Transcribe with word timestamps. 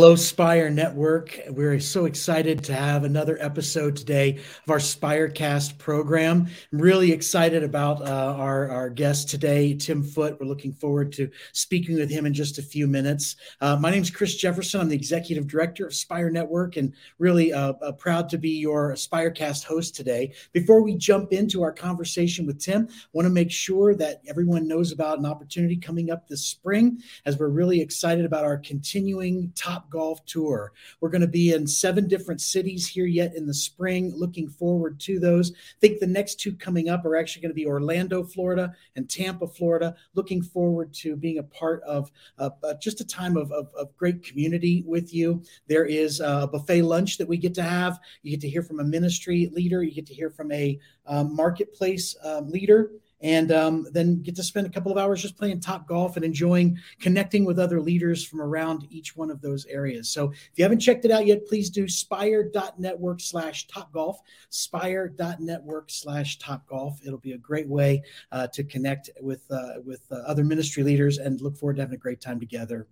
Hello, 0.00 0.16
Spire 0.16 0.70
Network. 0.70 1.38
We're 1.50 1.78
so 1.78 2.06
excited 2.06 2.64
to 2.64 2.72
have 2.72 3.04
another 3.04 3.36
episode 3.38 3.96
today 3.96 4.36
of 4.64 4.70
our 4.70 4.78
Spirecast 4.78 5.76
program. 5.76 6.48
I'm 6.72 6.78
really 6.78 7.12
excited 7.12 7.62
about 7.62 8.00
uh, 8.00 8.34
our, 8.38 8.70
our 8.70 8.88
guest 8.88 9.28
today, 9.28 9.74
Tim 9.74 10.02
Foot. 10.02 10.40
We're 10.40 10.46
looking 10.46 10.72
forward 10.72 11.12
to 11.12 11.30
speaking 11.52 11.96
with 11.96 12.08
him 12.08 12.24
in 12.24 12.32
just 12.32 12.56
a 12.56 12.62
few 12.62 12.86
minutes. 12.86 13.36
Uh, 13.60 13.76
my 13.76 13.90
name 13.90 14.00
is 14.00 14.10
Chris 14.10 14.36
Jefferson. 14.36 14.80
I'm 14.80 14.88
the 14.88 14.96
Executive 14.96 15.46
Director 15.46 15.84
of 15.84 15.94
Spire 15.94 16.30
Network 16.30 16.78
and 16.78 16.94
really 17.18 17.52
uh, 17.52 17.74
uh, 17.82 17.92
proud 17.92 18.30
to 18.30 18.38
be 18.38 18.52
your 18.52 18.94
Spirecast 18.94 19.64
host 19.64 19.94
today. 19.94 20.32
Before 20.54 20.82
we 20.82 20.94
jump 20.94 21.34
into 21.34 21.62
our 21.62 21.72
conversation 21.72 22.46
with 22.46 22.58
Tim, 22.58 22.88
I 22.90 22.94
want 23.12 23.26
to 23.26 23.30
make 23.34 23.50
sure 23.50 23.94
that 23.96 24.22
everyone 24.26 24.66
knows 24.66 24.92
about 24.92 25.18
an 25.18 25.26
opportunity 25.26 25.76
coming 25.76 26.10
up 26.10 26.26
this 26.26 26.46
spring 26.46 27.02
as 27.26 27.38
we're 27.38 27.48
really 27.48 27.82
excited 27.82 28.24
about 28.24 28.44
our 28.44 28.56
continuing 28.56 29.52
Top 29.54 29.89
Golf 29.90 30.24
Tour. 30.24 30.72
We're 31.00 31.10
going 31.10 31.20
to 31.20 31.26
be 31.26 31.52
in 31.52 31.66
seven 31.66 32.08
different 32.08 32.40
cities 32.40 32.86
here 32.86 33.06
yet 33.06 33.34
in 33.34 33.46
the 33.46 33.54
spring. 33.54 34.12
Looking 34.16 34.48
forward 34.48 34.98
to 35.00 35.18
those. 35.18 35.52
I 35.52 35.80
think 35.80 35.98
the 35.98 36.06
next 36.06 36.40
two 36.40 36.54
coming 36.54 36.88
up 36.88 37.04
are 37.04 37.16
actually 37.16 37.42
going 37.42 37.50
to 37.50 37.54
be 37.54 37.66
Orlando, 37.66 38.24
Florida, 38.24 38.74
and 38.96 39.10
Tampa, 39.10 39.46
Florida. 39.46 39.94
Looking 40.14 40.42
forward 40.42 40.94
to 40.94 41.16
being 41.16 41.38
a 41.38 41.42
part 41.42 41.82
of 41.82 42.10
uh, 42.38 42.50
uh, 42.62 42.74
just 42.80 43.00
a 43.00 43.06
time 43.06 43.36
of, 43.36 43.52
of, 43.52 43.68
of, 43.76 43.94
great 43.96 44.22
community 44.22 44.82
with 44.86 45.12
you. 45.12 45.42
There 45.66 45.84
is 45.84 46.20
a 46.20 46.48
buffet 46.50 46.82
lunch 46.82 47.18
that 47.18 47.28
we 47.28 47.36
get 47.36 47.54
to 47.54 47.62
have. 47.62 47.98
You 48.22 48.30
get 48.30 48.40
to 48.42 48.48
hear 48.48 48.62
from 48.62 48.80
a 48.80 48.84
ministry 48.84 49.50
leader. 49.52 49.82
You 49.82 49.92
get 49.92 50.06
to 50.06 50.14
hear 50.14 50.30
from 50.30 50.52
a 50.52 50.78
um, 51.06 51.34
marketplace 51.34 52.16
um, 52.22 52.48
leader 52.48 52.92
and 53.20 53.52
um, 53.52 53.86
then 53.92 54.22
get 54.22 54.34
to 54.36 54.42
spend 54.42 54.66
a 54.66 54.70
couple 54.70 54.90
of 54.90 54.98
hours 54.98 55.22
just 55.22 55.36
playing 55.36 55.60
top 55.60 55.86
golf 55.86 56.16
and 56.16 56.24
enjoying 56.24 56.78
connecting 57.00 57.44
with 57.44 57.58
other 57.58 57.80
leaders 57.80 58.24
from 58.24 58.40
around 58.40 58.86
each 58.90 59.16
one 59.16 59.30
of 59.30 59.40
those 59.40 59.66
areas. 59.66 60.08
So 60.08 60.30
if 60.30 60.50
you 60.56 60.64
haven't 60.64 60.80
checked 60.80 61.04
it 61.04 61.10
out 61.10 61.26
yet, 61.26 61.46
please 61.46 61.70
do 61.70 61.86
spire.network 61.88 63.20
slash 63.20 63.66
top 63.66 63.92
golf, 63.92 64.20
spire.network 64.48 65.90
slash 65.90 66.38
top 66.38 66.66
golf. 66.66 67.00
It'll 67.04 67.18
be 67.18 67.32
a 67.32 67.38
great 67.38 67.68
way 67.68 68.02
uh, 68.32 68.46
to 68.48 68.64
connect 68.64 69.10
with, 69.20 69.42
uh, 69.50 69.80
with 69.84 70.02
uh, 70.10 70.16
other 70.26 70.44
ministry 70.44 70.82
leaders 70.82 71.18
and 71.18 71.40
look 71.40 71.56
forward 71.56 71.76
to 71.76 71.82
having 71.82 71.94
a 71.94 71.98
great 71.98 72.20
time 72.20 72.40
together. 72.40 72.86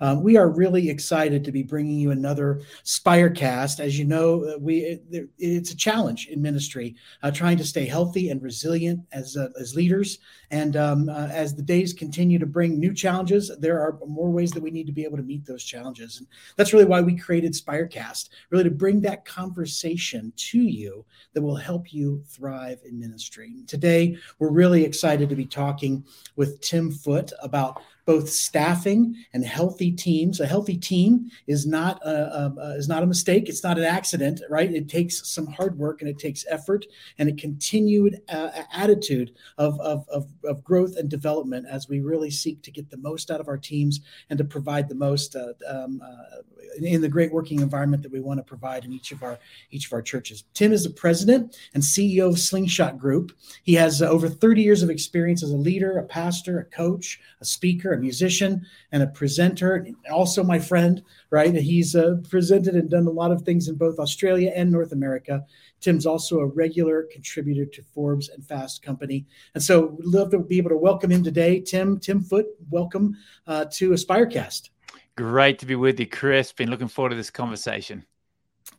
Um, 0.00 0.22
we 0.22 0.36
are 0.36 0.48
really 0.48 0.88
excited 0.88 1.44
to 1.44 1.52
be 1.52 1.62
bringing 1.62 1.98
you 1.98 2.10
another 2.10 2.62
Spirecast. 2.84 3.80
As 3.80 3.98
you 3.98 4.06
know, 4.06 4.44
uh, 4.44 4.58
we 4.58 4.78
it, 5.10 5.28
it's 5.38 5.72
a 5.72 5.76
challenge 5.76 6.28
in 6.28 6.40
ministry, 6.40 6.96
uh, 7.22 7.30
trying 7.30 7.58
to 7.58 7.64
stay 7.64 7.84
healthy 7.84 8.30
and 8.30 8.42
resilient 8.42 9.00
as 9.12 9.36
uh, 9.36 9.48
as 9.60 9.74
leaders. 9.74 10.18
And 10.50 10.76
um, 10.76 11.08
uh, 11.08 11.28
as 11.28 11.54
the 11.54 11.62
days 11.62 11.92
continue 11.92 12.38
to 12.38 12.46
bring 12.46 12.78
new 12.78 12.94
challenges, 12.94 13.52
there 13.58 13.80
are 13.80 13.98
more 14.06 14.30
ways 14.30 14.50
that 14.52 14.62
we 14.62 14.70
need 14.70 14.86
to 14.86 14.92
be 14.92 15.04
able 15.04 15.18
to 15.18 15.22
meet 15.22 15.44
those 15.44 15.64
challenges. 15.64 16.18
And 16.18 16.26
that's 16.56 16.72
really 16.72 16.86
why 16.86 17.00
we 17.02 17.16
created 17.16 17.52
Spirecast, 17.52 18.30
really 18.50 18.64
to 18.64 18.70
bring 18.70 19.00
that 19.02 19.24
conversation 19.24 20.32
to 20.36 20.58
you 20.58 21.04
that 21.34 21.42
will 21.42 21.56
help 21.56 21.92
you 21.92 22.22
thrive 22.26 22.80
in 22.84 22.98
ministry. 22.98 23.54
Today, 23.66 24.16
we're 24.38 24.50
really 24.50 24.84
excited 24.84 25.28
to 25.28 25.36
be 25.36 25.46
talking 25.46 26.04
with 26.36 26.60
Tim 26.60 26.90
Foot 26.90 27.32
about 27.42 27.82
both 28.10 28.28
staffing 28.28 29.14
and 29.34 29.44
healthy 29.44 29.92
teams. 29.92 30.40
A 30.40 30.46
healthy 30.46 30.76
team 30.76 31.30
is 31.46 31.64
not 31.64 32.04
a, 32.04 32.52
a, 32.58 32.74
is 32.76 32.88
not 32.88 33.04
a 33.04 33.06
mistake. 33.06 33.48
It's 33.48 33.62
not 33.62 33.78
an 33.78 33.84
accident, 33.84 34.40
right? 34.50 34.68
It 34.68 34.88
takes 34.88 35.28
some 35.28 35.46
hard 35.46 35.78
work 35.78 36.00
and 36.00 36.10
it 36.10 36.18
takes 36.18 36.44
effort 36.50 36.86
and 37.18 37.28
a 37.28 37.32
continued 37.32 38.20
uh, 38.28 38.50
attitude 38.72 39.32
of, 39.58 39.78
of, 39.78 40.08
of, 40.08 40.26
of, 40.42 40.64
growth 40.64 40.96
and 40.96 41.08
development 41.08 41.66
as 41.70 41.88
we 41.88 42.00
really 42.00 42.32
seek 42.32 42.64
to 42.64 42.72
get 42.72 42.90
the 42.90 42.96
most 42.96 43.30
out 43.30 43.38
of 43.38 43.46
our 43.46 43.56
teams 43.56 44.00
and 44.28 44.38
to 44.38 44.44
provide 44.44 44.88
the 44.88 44.94
most 44.96 45.36
uh, 45.36 45.52
um, 45.68 46.02
uh, 46.04 46.42
in 46.80 47.00
the 47.00 47.08
great 47.08 47.32
working 47.32 47.60
environment 47.60 48.02
that 48.02 48.12
we 48.12 48.20
want 48.20 48.38
to 48.38 48.44
provide 48.44 48.84
in 48.84 48.92
each 48.92 49.12
of 49.12 49.22
our 49.22 49.38
each 49.70 49.86
of 49.86 49.92
our 49.92 50.02
churches. 50.02 50.44
Tim 50.54 50.72
is 50.72 50.84
the 50.84 50.90
president 50.90 51.56
and 51.74 51.82
CEO 51.82 52.28
of 52.28 52.38
Slingshot 52.38 52.98
Group. 52.98 53.32
He 53.62 53.74
has 53.74 54.02
over 54.02 54.28
30 54.28 54.62
years 54.62 54.82
of 54.82 54.90
experience 54.90 55.42
as 55.42 55.50
a 55.50 55.56
leader, 55.56 55.98
a 55.98 56.04
pastor, 56.04 56.58
a 56.58 56.64
coach, 56.64 57.20
a 57.40 57.44
speaker, 57.44 57.92
musician, 58.00 58.66
and 58.92 59.02
a 59.02 59.06
presenter. 59.06 59.86
Also, 60.10 60.42
my 60.42 60.58
friend, 60.58 61.02
right? 61.30 61.54
He's 61.54 61.94
uh, 61.94 62.16
presented 62.28 62.74
and 62.74 62.90
done 62.90 63.06
a 63.06 63.10
lot 63.10 63.30
of 63.30 63.42
things 63.42 63.68
in 63.68 63.76
both 63.76 63.98
Australia 63.98 64.52
and 64.54 64.70
North 64.70 64.92
America. 64.92 65.44
Tim's 65.80 66.06
also 66.06 66.40
a 66.40 66.46
regular 66.46 67.06
contributor 67.12 67.66
to 67.66 67.82
Forbes 67.94 68.28
and 68.28 68.46
Fast 68.46 68.82
Company, 68.82 69.26
and 69.54 69.62
so 69.62 69.86
we'd 69.86 70.06
love 70.06 70.30
to 70.30 70.38
be 70.38 70.58
able 70.58 70.70
to 70.70 70.76
welcome 70.76 71.10
him 71.10 71.24
today. 71.24 71.60
Tim, 71.60 71.98
Tim 71.98 72.20
Foot, 72.20 72.46
welcome 72.70 73.16
uh, 73.46 73.66
to 73.72 73.90
Aspirecast. 73.90 74.70
Great 75.16 75.58
to 75.58 75.66
be 75.66 75.74
with 75.74 76.00
you, 76.00 76.06
Chris. 76.06 76.52
Been 76.52 76.70
looking 76.70 76.88
forward 76.88 77.10
to 77.10 77.16
this 77.16 77.30
conversation. 77.30 78.04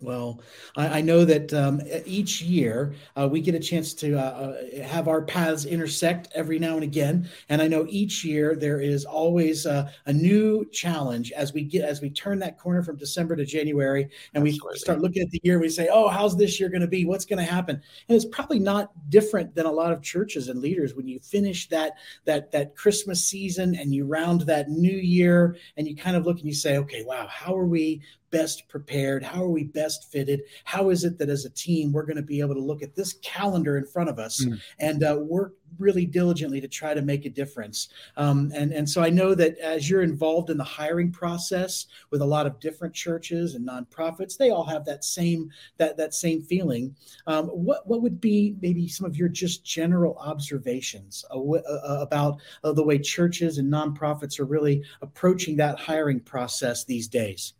Well, 0.02 0.42
I, 0.76 1.00
I 1.00 1.02
know 1.02 1.26
that 1.26 1.54
um, 1.54 1.82
each 2.06 2.42
year 2.42 2.96
uh, 3.16 3.28
we 3.32 3.40
get 3.40 3.54
a 3.54 3.60
chance 3.60 3.94
to 3.96 4.18
uh, 4.18 4.22
uh, 4.22 4.84
have 4.84 5.08
our 5.08 5.22
paths 5.22 5.66
intersect 5.66 6.28
every 6.34 6.58
now 6.58 6.74
and 6.74 6.84
again, 6.84 7.30
and 7.50 7.62
I 7.62 7.68
know 7.68 7.86
each 7.88 8.26
year 8.26 8.56
there 8.56 8.82
is 8.82 9.06
always 9.06 9.68
uh, 9.68 9.92
a 10.08 10.14
new 10.14 10.66
challenge 10.72 11.32
as 11.34 11.54
we 11.54 11.64
get 11.64 11.86
as 11.86 12.02
we 12.02 12.10
turn 12.10 12.40
that 12.40 12.58
corner 12.58 12.82
from 12.82 12.98
December 12.98 13.36
to 13.36 13.46
January, 13.46 14.10
and 14.34 14.44
we 14.44 14.52
Absolutely. 14.52 14.80
start 14.80 15.02
looking 15.02 15.22
at 15.22 15.30
the 15.30 15.40
year. 15.44 15.60
We 15.60 15.70
say, 15.70 15.88
"Oh, 15.92 16.08
how's 16.08 16.36
this 16.36 16.60
year 16.60 16.70
going 16.70 16.82
to 16.82 16.88
be? 16.88 17.06
What's 17.06 17.26
going 17.26 17.46
to 17.46 17.52
happen?" 17.52 17.80
And 18.10 18.16
it's 18.16 18.26
probably 18.26 18.60
not 18.60 18.92
different 19.10 19.54
than 19.54 19.68
a 19.68 19.72
lot 19.72 19.92
of 19.92 20.02
churches 20.02 20.50
and 20.50 20.62
leaders 20.62 20.96
when 20.96 21.08
you 21.08 21.20
finish 21.20 21.70
that 21.70 21.94
that 22.26 22.52
that 22.54 22.76
Christmas 22.76 23.24
season 23.24 23.76
and 23.76 23.94
you 23.94 24.06
round 24.06 24.42
that 24.42 24.70
New 24.70 24.98
Year, 24.98 25.58
and 25.78 25.88
you 25.88 25.96
kind 25.96 26.18
of 26.18 26.26
look 26.26 26.40
and 26.40 26.48
you 26.48 26.56
say, 26.56 26.78
"Okay, 26.78 27.04
wow, 27.04 27.28
how 27.28 27.56
are 27.56 27.68
we 27.68 28.02
best 28.32 28.68
prepared? 28.68 29.24
How 29.24 29.44
are 29.44 29.50
we 29.50 29.66
best 29.66 30.12
fitted? 30.12 30.42
How 30.64 30.90
is 30.90 31.04
it 31.04 31.18
that 31.20 31.30
as 31.30 31.46
a 31.46 31.50
team 31.50 31.92
we're 31.92 32.06
going 32.06 32.16
to 32.16 32.22
be 32.22 32.40
able 32.40 32.56
to 32.56 32.62
look 32.62 32.82
at 32.82 32.96
this 32.96 33.14
calendar 33.22 33.78
in 33.78 33.86
front 33.86 34.10
of 34.10 34.18
us 34.18 34.44
mm. 34.44 34.60
and 34.80 35.04
uh, 35.04 35.18
work 35.22 35.54
really 35.78 36.06
diligently 36.06 36.60
to 36.60 36.68
try 36.68 36.94
to 36.94 37.02
make 37.02 37.26
a 37.26 37.30
difference? 37.30 37.90
Um, 38.18 38.52
and 38.56 38.72
and 38.72 38.90
so 38.90 39.04
I 39.04 39.10
know 39.10 39.36
that 39.36 39.58
as 39.60 39.90
you're 39.90 40.02
involved 40.02 40.50
in 40.50 40.58
the 40.58 40.64
hiring 40.64 41.12
process 41.12 41.88
with 42.10 42.22
a 42.22 42.26
lot 42.26 42.46
of 42.48 42.60
different 42.60 42.94
churches 42.94 43.56
and 43.56 43.68
nonprofits, 43.68 44.38
they 44.38 44.50
all 44.50 44.66
have 44.66 44.86
that 44.86 45.04
same 45.04 45.50
that 45.78 45.98
that 45.98 46.14
same 46.14 46.42
feeling. 46.42 46.96
Um, 47.28 47.48
what 47.48 47.88
what 47.88 48.02
would 48.02 48.22
be 48.22 48.56
maybe 48.62 48.88
some 48.88 49.06
of 49.06 49.18
your 49.18 49.30
just 49.30 49.66
general 49.66 50.18
observations 50.18 51.26
about 51.30 52.40
uh, 52.64 52.72
the 52.72 52.84
way 52.84 52.98
churches 52.98 53.58
and 53.58 53.72
nonprofits 53.72 54.40
are 54.40 54.46
really 54.46 54.84
approaching 55.02 55.58
that 55.58 55.80
hiring 55.80 56.20
process 56.20 56.86
these 56.86 57.08
days? 57.08 57.54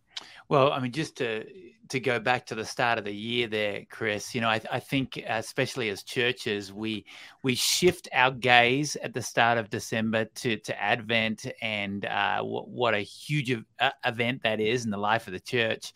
Well, 0.52 0.72
I 0.72 0.80
mean, 0.82 0.92
just 0.92 1.18
to 1.18 1.46
to 1.92 2.00
go 2.00 2.20
back 2.20 2.46
to 2.46 2.56
the 2.56 2.64
start 2.64 2.98
of 2.98 3.04
the 3.04 3.14
year 3.14 3.48
there, 3.48 3.84
Chris, 3.90 4.34
you 4.34 4.40
know, 4.40 4.48
I, 4.48 4.62
I, 4.72 4.80
think 4.80 5.22
especially 5.28 5.90
as 5.90 6.04
churches, 6.04 6.72
we 6.72 7.06
we 7.44 7.54
shift 7.54 8.08
our 8.14 8.32
gaze 8.32 8.96
at 9.04 9.14
the 9.14 9.22
start 9.22 9.58
of 9.58 9.70
December 9.70 10.24
to 10.36 10.56
to 10.56 10.82
Advent 10.82 11.48
and 11.62 12.06
uh, 12.06 12.38
w- 12.38 12.64
what 12.64 12.94
a 12.94 13.00
huge 13.00 13.54
uh, 13.80 13.90
event 14.06 14.42
that 14.44 14.62
is 14.62 14.86
in 14.86 14.92
the 14.92 14.98
life 14.98 15.28
of 15.28 15.34
the 15.34 15.40
church, 15.40 15.92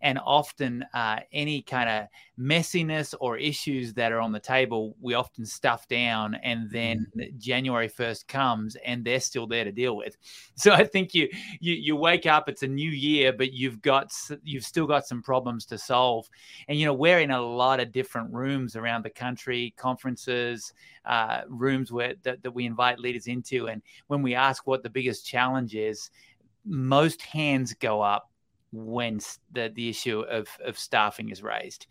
and 0.00 0.20
often 0.24 0.84
uh, 0.94 1.18
any 1.32 1.62
kind 1.62 1.90
of 1.90 2.06
messiness 2.38 3.12
or 3.20 3.36
issues 3.36 3.92
that 3.94 4.12
are 4.12 4.20
on 4.20 4.32
the 4.32 4.40
table, 4.40 4.96
we 5.00 5.14
often 5.14 5.44
stuff 5.44 5.88
down, 5.88 6.36
and 6.44 6.70
then 6.70 7.06
mm-hmm. 7.16 7.38
January 7.38 7.88
first 7.88 8.28
comes, 8.28 8.76
and 8.86 9.04
they're 9.04 9.18
still 9.18 9.48
there 9.48 9.64
to 9.64 9.72
deal 9.72 9.96
with. 9.96 10.16
So 10.56 10.72
I 10.72 10.84
think 10.84 11.14
you 11.14 11.26
you 11.58 11.72
you 11.72 11.96
wake 11.96 12.26
up, 12.26 12.46
it's 12.46 12.62
a 12.62 12.68
new 12.68 12.90
year, 12.90 13.32
but 13.32 13.54
you've 13.54 13.80
got 13.80 14.12
you've 14.42 14.64
still 14.64 14.86
got 14.86 15.06
some 15.06 15.22
problems 15.22 15.39
to 15.66 15.78
solve, 15.78 16.28
and 16.68 16.78
you 16.78 16.86
know 16.86 16.94
we're 16.94 17.20
in 17.20 17.30
a 17.30 17.40
lot 17.40 17.80
of 17.80 17.92
different 17.92 18.32
rooms 18.32 18.76
around 18.76 19.04
the 19.04 19.10
country, 19.10 19.74
conferences, 19.76 20.72
uh, 21.04 21.42
rooms 21.48 21.92
where 21.92 22.14
that, 22.22 22.42
that 22.42 22.50
we 22.50 22.66
invite 22.66 22.98
leaders 22.98 23.26
into, 23.26 23.68
and 23.68 23.82
when 24.08 24.22
we 24.22 24.34
ask 24.34 24.66
what 24.66 24.82
the 24.82 24.90
biggest 24.90 25.26
challenge 25.26 25.74
is, 25.74 26.10
most 26.64 27.22
hands 27.22 27.74
go 27.74 28.00
up 28.00 28.30
when 28.72 29.18
the, 29.52 29.70
the 29.74 29.88
issue 29.88 30.20
of, 30.20 30.48
of 30.64 30.78
staffing 30.78 31.30
is 31.30 31.42
raised. 31.42 31.86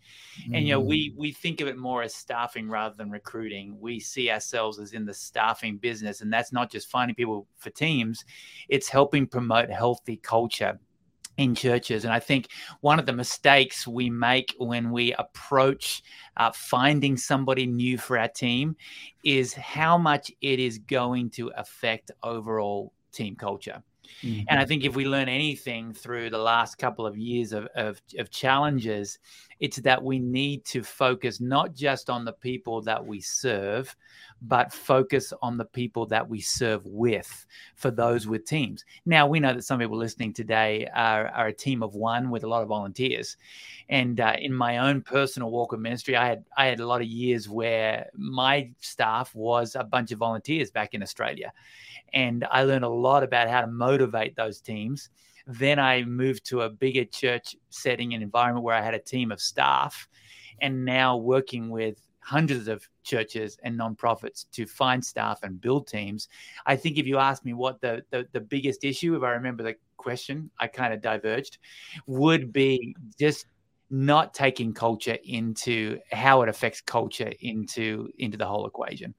And, 0.52 0.66
you 0.66 0.72
know, 0.72 0.80
we, 0.80 1.10
mm. 1.10 1.16
we 1.16 1.32
think 1.32 1.60
of 1.60 1.68
it 1.68 1.76
more 1.76 2.02
as 2.02 2.14
staffing 2.14 2.70
rather 2.70 2.94
than 2.96 3.10
recruiting. 3.10 3.78
We 3.78 4.00
see 4.00 4.30
ourselves 4.30 4.78
as 4.78 4.94
in 4.94 5.04
the 5.04 5.12
staffing 5.12 5.76
business. 5.76 6.22
And 6.22 6.32
that's 6.32 6.52
not 6.52 6.70
just 6.70 6.88
finding 6.88 7.14
people 7.14 7.46
for 7.58 7.70
teams, 7.70 8.24
it's 8.68 8.88
helping 8.88 9.26
promote 9.26 9.68
healthy 9.68 10.16
culture 10.16 10.78
in 11.40 11.54
churches. 11.54 12.04
And 12.04 12.12
I 12.12 12.20
think 12.20 12.48
one 12.82 12.98
of 12.98 13.06
the 13.06 13.14
mistakes 13.14 13.86
we 13.86 14.10
make 14.10 14.54
when 14.58 14.90
we 14.90 15.14
approach 15.14 16.02
uh, 16.36 16.52
finding 16.54 17.16
somebody 17.16 17.66
new 17.66 17.96
for 17.96 18.18
our 18.18 18.28
team 18.28 18.76
is 19.24 19.54
how 19.54 19.96
much 19.96 20.30
it 20.42 20.60
is 20.60 20.78
going 20.78 21.30
to 21.30 21.50
affect 21.56 22.10
overall 22.22 22.92
team 23.10 23.36
culture. 23.36 23.82
Mm-hmm. 24.22 24.42
And 24.48 24.60
I 24.60 24.66
think 24.66 24.84
if 24.84 24.94
we 24.94 25.06
learn 25.06 25.30
anything 25.30 25.94
through 25.94 26.28
the 26.28 26.38
last 26.38 26.76
couple 26.76 27.06
of 27.06 27.16
years 27.16 27.52
of, 27.52 27.68
of, 27.74 28.02
of, 28.18 28.30
challenges, 28.30 29.18
it's 29.60 29.76
that 29.78 30.02
we 30.02 30.18
need 30.18 30.64
to 30.64 30.82
focus 30.82 31.40
not 31.40 31.74
just 31.74 32.08
on 32.08 32.24
the 32.24 32.32
people 32.32 32.80
that 32.82 33.04
we 33.04 33.20
serve, 33.20 33.94
but 34.42 34.72
focus 34.72 35.32
on 35.42 35.58
the 35.58 35.64
people 35.66 36.06
that 36.06 36.26
we 36.26 36.40
serve 36.40 36.84
with 36.86 37.46
for 37.76 37.90
those 37.90 38.26
with 38.26 38.46
teams. 38.46 38.84
Now, 39.04 39.26
we 39.26 39.38
know 39.38 39.52
that 39.52 39.64
some 39.64 39.78
people 39.78 39.98
listening 39.98 40.32
today 40.32 40.88
are, 40.94 41.28
are 41.28 41.48
a 41.48 41.52
team 41.52 41.82
of 41.82 41.94
one 41.94 42.30
with 42.30 42.42
a 42.42 42.48
lot 42.48 42.62
of 42.62 42.68
volunteers. 42.68 43.36
And 43.90 44.18
uh, 44.18 44.36
in 44.38 44.54
my 44.54 44.78
own 44.78 45.02
personal 45.02 45.50
walk 45.50 45.74
of 45.74 45.80
ministry, 45.80 46.16
I 46.16 46.26
had 46.26 46.44
I 46.56 46.66
had 46.66 46.80
a 46.80 46.86
lot 46.86 47.02
of 47.02 47.06
years 47.08 47.48
where 47.48 48.08
my 48.16 48.70
staff 48.80 49.34
was 49.34 49.74
a 49.74 49.84
bunch 49.84 50.10
of 50.12 50.18
volunteers 50.18 50.70
back 50.70 50.94
in 50.94 51.02
Australia, 51.02 51.52
and 52.14 52.46
I 52.50 52.64
learned 52.64 52.84
a 52.84 52.88
lot 52.88 53.22
about 53.22 53.50
how 53.50 53.60
to 53.60 53.66
motivate 53.66 54.36
those 54.36 54.60
teams. 54.60 55.10
Then 55.58 55.78
I 55.78 56.04
moved 56.04 56.44
to 56.46 56.62
a 56.62 56.70
bigger 56.70 57.04
church 57.04 57.56
setting 57.70 58.14
and 58.14 58.22
environment 58.22 58.64
where 58.64 58.76
I 58.76 58.82
had 58.82 58.94
a 58.94 59.00
team 59.00 59.32
of 59.32 59.40
staff, 59.40 60.08
and 60.60 60.84
now 60.84 61.16
working 61.16 61.70
with 61.70 61.98
hundreds 62.20 62.68
of 62.68 62.88
churches 63.02 63.58
and 63.64 63.78
nonprofits 63.78 64.44
to 64.52 64.66
find 64.66 65.04
staff 65.04 65.40
and 65.42 65.60
build 65.60 65.88
teams. 65.88 66.28
I 66.66 66.76
think 66.76 66.98
if 66.98 67.06
you 67.06 67.18
ask 67.18 67.44
me 67.44 67.54
what 67.54 67.80
the, 67.80 68.04
the, 68.10 68.28
the 68.32 68.40
biggest 68.40 68.84
issue, 68.84 69.16
if 69.16 69.22
I 69.22 69.30
remember 69.30 69.62
the 69.62 69.74
question, 69.96 70.50
I 70.58 70.66
kind 70.66 70.94
of 70.94 71.00
diverged, 71.00 71.58
would 72.06 72.52
be 72.52 72.94
just 73.18 73.46
not 73.90 74.34
taking 74.34 74.72
culture 74.72 75.16
into 75.24 75.98
how 76.12 76.42
it 76.42 76.48
affects 76.48 76.80
culture 76.80 77.32
into 77.40 78.08
into 78.18 78.38
the 78.38 78.46
whole 78.46 78.66
equation. 78.66 79.14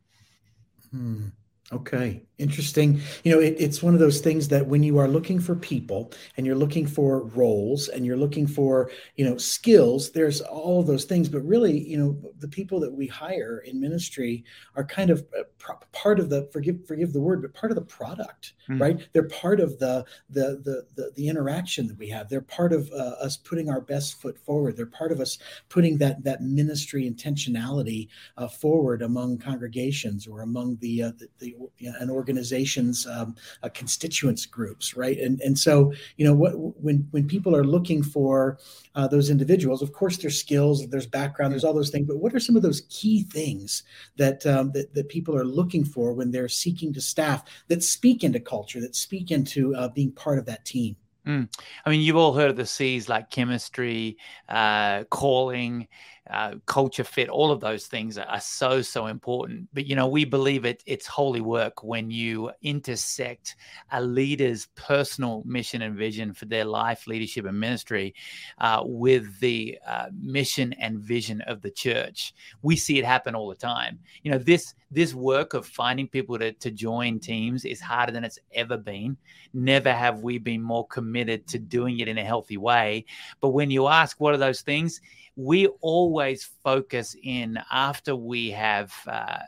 Hmm. 0.92 1.28
Okay, 1.74 2.24
interesting. 2.42 3.00
You 3.24 3.34
know, 3.34 3.40
it, 3.40 3.56
it's 3.58 3.84
one 3.84 3.94
of 3.94 4.00
those 4.00 4.20
things 4.20 4.48
that 4.50 4.66
when 4.68 4.84
you 4.84 4.98
are 4.98 5.08
looking 5.08 5.40
for 5.40 5.56
people 5.56 6.12
and 6.36 6.46
you're 6.46 6.56
looking 6.56 6.88
for 6.88 7.24
roles 7.28 7.88
and 7.88 8.06
you're 8.06 8.18
looking 8.18 8.48
for, 8.48 8.90
you 9.16 9.24
know, 9.24 9.38
skills, 9.38 10.12
there's 10.12 10.42
all 10.42 10.82
of 10.82 10.88
those 10.88 11.06
things. 11.06 11.30
But 11.30 11.42
really, 11.42 11.80
you 11.88 11.98
know, 11.98 12.32
the 12.40 12.48
people 12.48 12.80
that 12.80 12.92
we 12.92 13.08
hire 13.08 13.60
in 13.66 13.80
ministry 13.80 14.44
are 14.76 14.84
kind 14.84 15.10
of 15.10 15.26
uh, 15.38 15.74
part 15.92 16.20
of 16.20 16.30
the 16.30 16.50
forgive 16.52 16.86
forgive 16.86 17.14
the 17.14 17.22
word, 17.22 17.42
but 17.42 17.54
part 17.54 17.72
of 17.72 17.76
the 17.76 17.82
product, 17.82 18.54
mm. 18.68 18.82
right? 18.82 19.08
They're 19.14 19.28
part 19.28 19.60
of 19.60 19.78
the, 19.80 20.06
the 20.30 20.62
the 20.64 20.86
the 20.96 21.12
the 21.16 21.28
interaction 21.28 21.88
that 21.88 21.98
we 21.98 22.10
have. 22.10 22.28
They're 22.28 22.42
part 22.42 22.74
of 22.74 22.90
uh, 22.92 23.16
us 23.22 23.38
putting 23.38 23.70
our 23.70 23.82
best 23.82 24.22
foot 24.22 24.38
forward. 24.38 24.76
They're 24.76 24.86
part 24.86 25.12
of 25.12 25.20
us 25.20 25.38
putting 25.70 25.98
that 26.00 26.24
that 26.24 26.42
ministry 26.42 27.10
intentionality 27.10 28.08
uh, 28.38 28.48
forward 28.48 29.02
among 29.02 29.38
congregations 29.38 30.28
or 30.28 30.42
among 30.42 30.78
the 30.78 31.04
uh, 31.04 31.12
the, 31.18 31.28
the 31.40 31.56
an 31.86 32.10
organization's 32.32 33.06
um, 33.08 33.36
uh, 33.62 33.70
constituents 33.70 34.46
groups, 34.46 34.96
right? 34.96 35.18
And 35.20 35.42
and 35.42 35.58
so 35.58 35.94
you 36.18 36.26
know 36.26 36.34
what 36.34 36.54
when 36.82 37.08
when 37.12 37.28
people 37.28 37.56
are 37.56 37.64
looking 37.64 38.02
for 38.02 38.58
uh, 38.96 39.08
those 39.08 39.30
individuals, 39.30 39.82
of 39.82 39.92
course, 39.92 40.18
there's 40.18 40.40
skills, 40.40 40.88
there's 40.88 41.08
background, 41.08 41.52
there's 41.52 41.64
all 41.64 41.74
those 41.74 41.90
things. 41.90 42.08
But 42.08 42.18
what 42.18 42.34
are 42.34 42.40
some 42.40 42.56
of 42.56 42.62
those 42.62 42.82
key 42.90 43.24
things 43.24 43.84
that 44.18 44.46
um, 44.46 44.72
that 44.72 44.94
that 44.94 45.10
people 45.10 45.36
are 45.36 45.46
looking 45.46 45.84
for 45.84 46.14
when 46.14 46.32
they're 46.32 46.48
seeking 46.48 46.94
to 46.94 47.02
staff 47.02 47.44
that 47.68 47.84
speak 47.84 48.24
into 48.24 48.40
culture, 48.40 48.80
that 48.80 48.96
speak 48.96 49.32
into 49.32 49.76
uh, 49.76 49.90
being 49.90 50.12
part 50.12 50.40
of 50.40 50.46
that 50.46 50.66
team? 50.66 50.96
Mm. 51.28 51.48
I 51.86 51.90
mean, 51.90 52.02
you've 52.02 52.16
all 52.16 52.34
heard 52.34 52.50
of 52.50 52.56
the 52.56 52.66
C's 52.66 53.08
like 53.08 53.30
chemistry, 53.30 54.18
uh, 54.50 55.04
calling, 55.04 55.88
uh, 56.32 56.56
culture 56.66 57.04
fit, 57.04 57.30
all 57.30 57.52
of 57.52 57.60
those 57.60 57.88
things 57.88 58.18
are, 58.18 58.26
are, 58.26 58.40
so 58.40 58.82
so 58.82 59.08
important. 59.08 59.68
But 59.74 59.86
you 59.86 59.96
know, 59.96 60.08
we 60.08 60.24
believe 60.24 60.66
it 60.66 60.82
it's 60.86 61.06
holy 61.06 61.42
work 61.42 61.84
when 61.84 62.10
you 62.10 62.52
intersect 62.62 63.56
a 63.92 64.02
leader's 64.02 64.68
personal 64.76 65.44
mission 65.46 65.82
and 65.82 65.96
vision 65.96 66.34
for 66.34 66.46
their 66.46 66.66
life, 66.66 67.06
leadership, 67.06 67.46
and 67.46 67.60
ministry 67.60 68.16
uh, 68.60 68.82
with 68.86 69.40
the 69.40 69.78
uh, 69.86 70.08
mission 70.20 70.74
and 70.74 71.00
vision 71.00 71.42
of 71.42 71.62
the 71.62 71.72
church. 71.72 72.34
We 72.62 72.78
see 72.78 72.98
it 72.98 73.06
happen 73.06 73.36
all 73.36 73.50
the 73.50 73.56
time. 73.56 74.00
You 74.24 74.32
know, 74.32 74.38
this 74.38 74.74
this 74.92 75.14
work 75.14 75.54
of 75.54 75.66
finding 75.66 76.08
people 76.08 76.38
to, 76.38 76.52
to 76.52 76.70
join 76.70 77.20
teams 77.20 77.66
is 77.66 77.80
harder 77.80 78.12
than 78.12 78.24
it's 78.24 78.40
ever 78.54 78.78
been. 78.78 79.18
Never 79.54 79.92
have 79.92 80.20
we 80.20 80.38
been 80.38 80.62
more 80.62 80.86
committed 80.88 81.48
to 81.48 81.60
doing 81.60 82.00
it 82.00 82.08
in 82.08 82.18
a 82.18 82.26
healthy 82.26 82.58
way. 82.58 83.06
But 83.40 83.50
when 83.50 83.72
you 83.72 83.88
ask 83.88 84.20
what 84.20 84.34
are 84.34 84.38
those 84.38 84.62
things, 84.62 85.02
we 85.36 85.68
always 85.82 86.50
focus 86.64 87.16
in 87.24 87.60
after 87.72 88.16
we 88.16 88.52
have 88.52 88.94
uh, 89.08 89.40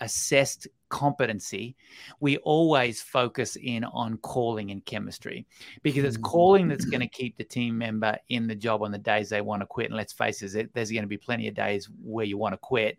assessed 0.00 0.68
competency, 0.88 1.74
we 2.20 2.36
always 2.38 3.02
focus 3.02 3.56
in 3.56 3.84
on 3.84 4.16
calling 4.18 4.70
and 4.70 4.84
chemistry 4.84 5.44
because 5.82 6.04
it's 6.04 6.16
mm. 6.16 6.22
calling 6.22 6.68
that's 6.68 6.84
going 6.84 7.00
to 7.00 7.08
keep 7.12 7.36
the 7.36 7.44
team 7.44 7.76
member 7.76 8.16
in 8.28 8.46
the 8.46 8.54
job 8.54 8.82
on 8.82 8.92
the 8.92 8.98
days 8.98 9.28
they 9.28 9.40
want 9.40 9.60
to 9.60 9.66
quit. 9.66 9.86
And 9.86 9.96
let's 9.96 10.12
face 10.12 10.42
it, 10.42 10.70
there's 10.72 10.90
going 10.90 11.02
to 11.02 11.08
be 11.08 11.16
plenty 11.16 11.48
of 11.48 11.54
days 11.54 11.88
where 12.02 12.24
you 12.24 12.38
want 12.38 12.52
to 12.52 12.58
quit. 12.58 12.96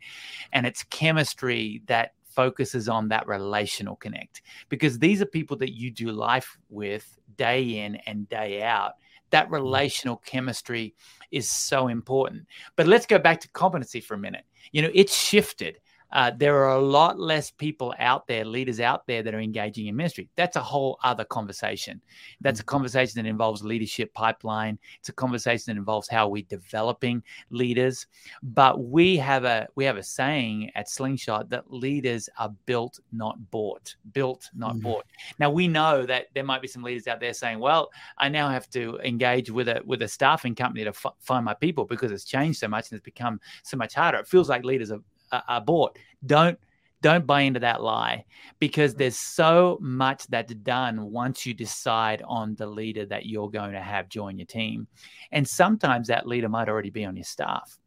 And 0.51 0.65
it's 0.65 0.83
chemistry 0.83 1.81
that 1.87 2.13
focuses 2.25 2.89
on 2.89 3.07
that 3.07 3.27
relational 3.27 3.95
connect 3.95 4.41
because 4.67 4.99
these 4.99 5.21
are 5.21 5.25
people 5.25 5.55
that 5.55 5.73
you 5.73 5.89
do 5.89 6.11
life 6.11 6.57
with 6.69 7.17
day 7.37 7.85
in 7.85 7.95
and 8.07 8.27
day 8.27 8.61
out 8.61 8.93
that 9.35 9.51
relational 9.51 10.15
chemistry 10.25 10.95
is 11.29 11.49
so 11.49 11.89
important. 11.89 12.47
But 12.77 12.87
let's 12.87 13.05
go 13.05 13.19
back 13.19 13.41
to 13.41 13.49
competency 13.49 13.99
for 13.99 14.13
a 14.13 14.17
minute. 14.17 14.45
You 14.71 14.81
know, 14.81 14.91
it's 14.93 15.13
shifted 15.13 15.81
uh, 16.11 16.31
there 16.35 16.55
are 16.63 16.75
a 16.75 16.81
lot 16.81 17.19
less 17.19 17.51
people 17.51 17.93
out 17.99 18.27
there, 18.27 18.45
leaders 18.45 18.79
out 18.79 19.05
there 19.07 19.23
that 19.23 19.33
are 19.33 19.39
engaging 19.39 19.87
in 19.87 19.95
ministry. 19.95 20.29
That's 20.35 20.55
a 20.55 20.61
whole 20.61 20.99
other 21.03 21.25
conversation. 21.25 22.01
That's 22.41 22.59
a 22.59 22.63
mm-hmm. 22.63 22.69
conversation 22.69 23.21
that 23.21 23.29
involves 23.29 23.63
leadership 23.63 24.13
pipeline. 24.13 24.79
It's 24.99 25.09
a 25.09 25.13
conversation 25.13 25.73
that 25.73 25.79
involves 25.79 26.07
how 26.07 26.27
we're 26.27 26.45
developing 26.47 27.23
leaders. 27.49 28.07
But 28.43 28.83
we 28.83 29.17
have 29.17 29.43
a 29.43 29.67
we 29.75 29.85
have 29.85 29.97
a 29.97 30.03
saying 30.03 30.71
at 30.75 30.89
Slingshot 30.89 31.49
that 31.49 31.71
leaders 31.71 32.29
are 32.37 32.53
built, 32.65 32.99
not 33.11 33.37
bought. 33.51 33.95
Built, 34.13 34.49
not 34.55 34.73
mm-hmm. 34.73 34.81
bought. 34.81 35.05
Now 35.39 35.49
we 35.49 35.67
know 35.67 36.05
that 36.05 36.27
there 36.33 36.43
might 36.43 36.61
be 36.61 36.67
some 36.67 36.83
leaders 36.83 37.07
out 37.07 37.19
there 37.19 37.33
saying, 37.33 37.59
"Well, 37.59 37.89
I 38.17 38.29
now 38.29 38.49
have 38.49 38.69
to 38.71 38.99
engage 39.03 39.49
with 39.49 39.67
a 39.67 39.81
with 39.85 40.01
a 40.01 40.07
staffing 40.07 40.55
company 40.55 40.83
to 40.83 40.91
f- 40.91 41.15
find 41.19 41.43
my 41.43 41.53
people 41.53 41.85
because 41.85 42.11
it's 42.11 42.25
changed 42.25 42.59
so 42.59 42.67
much 42.67 42.91
and 42.91 42.97
it's 42.97 43.05
become 43.05 43.39
so 43.63 43.75
much 43.77 43.93
harder." 43.93 44.19
It 44.19 44.27
feels 44.27 44.49
like 44.49 44.63
leaders 44.63 44.91
are 44.91 45.01
are 45.47 45.61
bought. 45.61 45.97
Don't 46.25 46.59
don't 47.01 47.27
buy 47.27 47.41
into 47.41 47.59
that 47.59 47.83
lie 47.83 48.25
because 48.57 48.95
there's 48.95 49.15
so 49.15 49.77
much 49.79 50.25
that's 50.25 50.55
done 50.55 51.11
once 51.11 51.45
you 51.45 51.53
decide 51.53 52.23
on 52.25 52.55
the 52.55 52.65
leader 52.65 53.05
that 53.05 53.27
you're 53.27 53.51
going 53.51 53.73
to 53.73 53.79
have 53.79 54.09
join 54.09 54.39
your 54.39 54.47
team. 54.47 54.87
And 55.31 55.47
sometimes 55.47 56.07
that 56.07 56.25
leader 56.25 56.49
might 56.49 56.67
already 56.67 56.89
be 56.89 57.05
on 57.05 57.15
your 57.15 57.25
staff. 57.25 57.77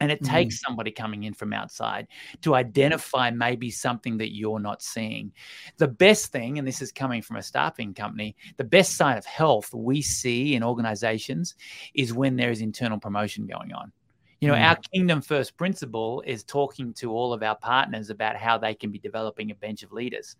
And 0.00 0.12
it 0.12 0.22
mm-hmm. 0.22 0.34
takes 0.34 0.60
somebody 0.60 0.90
coming 0.90 1.24
in 1.24 1.32
from 1.32 1.54
outside 1.54 2.08
to 2.42 2.54
identify 2.54 3.30
maybe 3.30 3.70
something 3.70 4.18
that 4.18 4.34
you're 4.34 4.60
not 4.60 4.82
seeing. 4.82 5.32
The 5.78 5.88
best 5.88 6.30
thing, 6.30 6.58
and 6.58 6.68
this 6.68 6.82
is 6.82 6.92
coming 6.92 7.22
from 7.22 7.36
a 7.36 7.42
staffing 7.42 7.94
company, 7.94 8.36
the 8.58 8.64
best 8.64 8.96
sign 8.96 9.16
of 9.16 9.24
health 9.24 9.72
we 9.72 10.02
see 10.02 10.54
in 10.54 10.62
organizations 10.62 11.54
is 11.94 12.12
when 12.12 12.36
there 12.36 12.50
is 12.50 12.60
internal 12.60 12.98
promotion 12.98 13.46
going 13.46 13.72
on. 13.72 13.92
You 14.40 14.48
know, 14.48 14.54
mm. 14.54 14.62
our 14.62 14.76
kingdom 14.76 15.20
first 15.20 15.56
principle 15.56 16.22
is 16.26 16.44
talking 16.44 16.94
to 16.94 17.10
all 17.10 17.32
of 17.32 17.42
our 17.42 17.56
partners 17.56 18.10
about 18.10 18.36
how 18.36 18.56
they 18.56 18.74
can 18.74 18.90
be 18.90 18.98
developing 18.98 19.50
a 19.50 19.54
bench 19.54 19.82
of 19.82 19.92
leaders. 19.92 20.36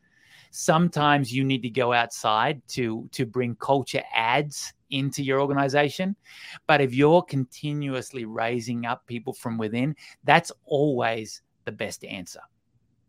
Sometimes 0.51 1.33
you 1.33 1.45
need 1.45 1.63
to 1.63 1.71
go 1.71 1.93
outside 1.93 2.63
to 2.69 3.09
to 3.13 3.27
bring 3.27 3.55
culture 3.57 4.03
adds 4.15 4.73
into 4.91 5.23
your 5.23 5.41
organization, 5.41 6.17
but 6.67 6.81
if 6.81 6.95
you're 6.95 7.23
continuously 7.23 8.25
raising 8.25 8.87
up 8.87 9.07
people 9.07 9.33
from 9.33 9.59
within, 9.59 9.95
that's 10.25 10.53
always 10.65 11.43
the 11.65 11.73
best 11.73 12.05
answer. 12.05 12.41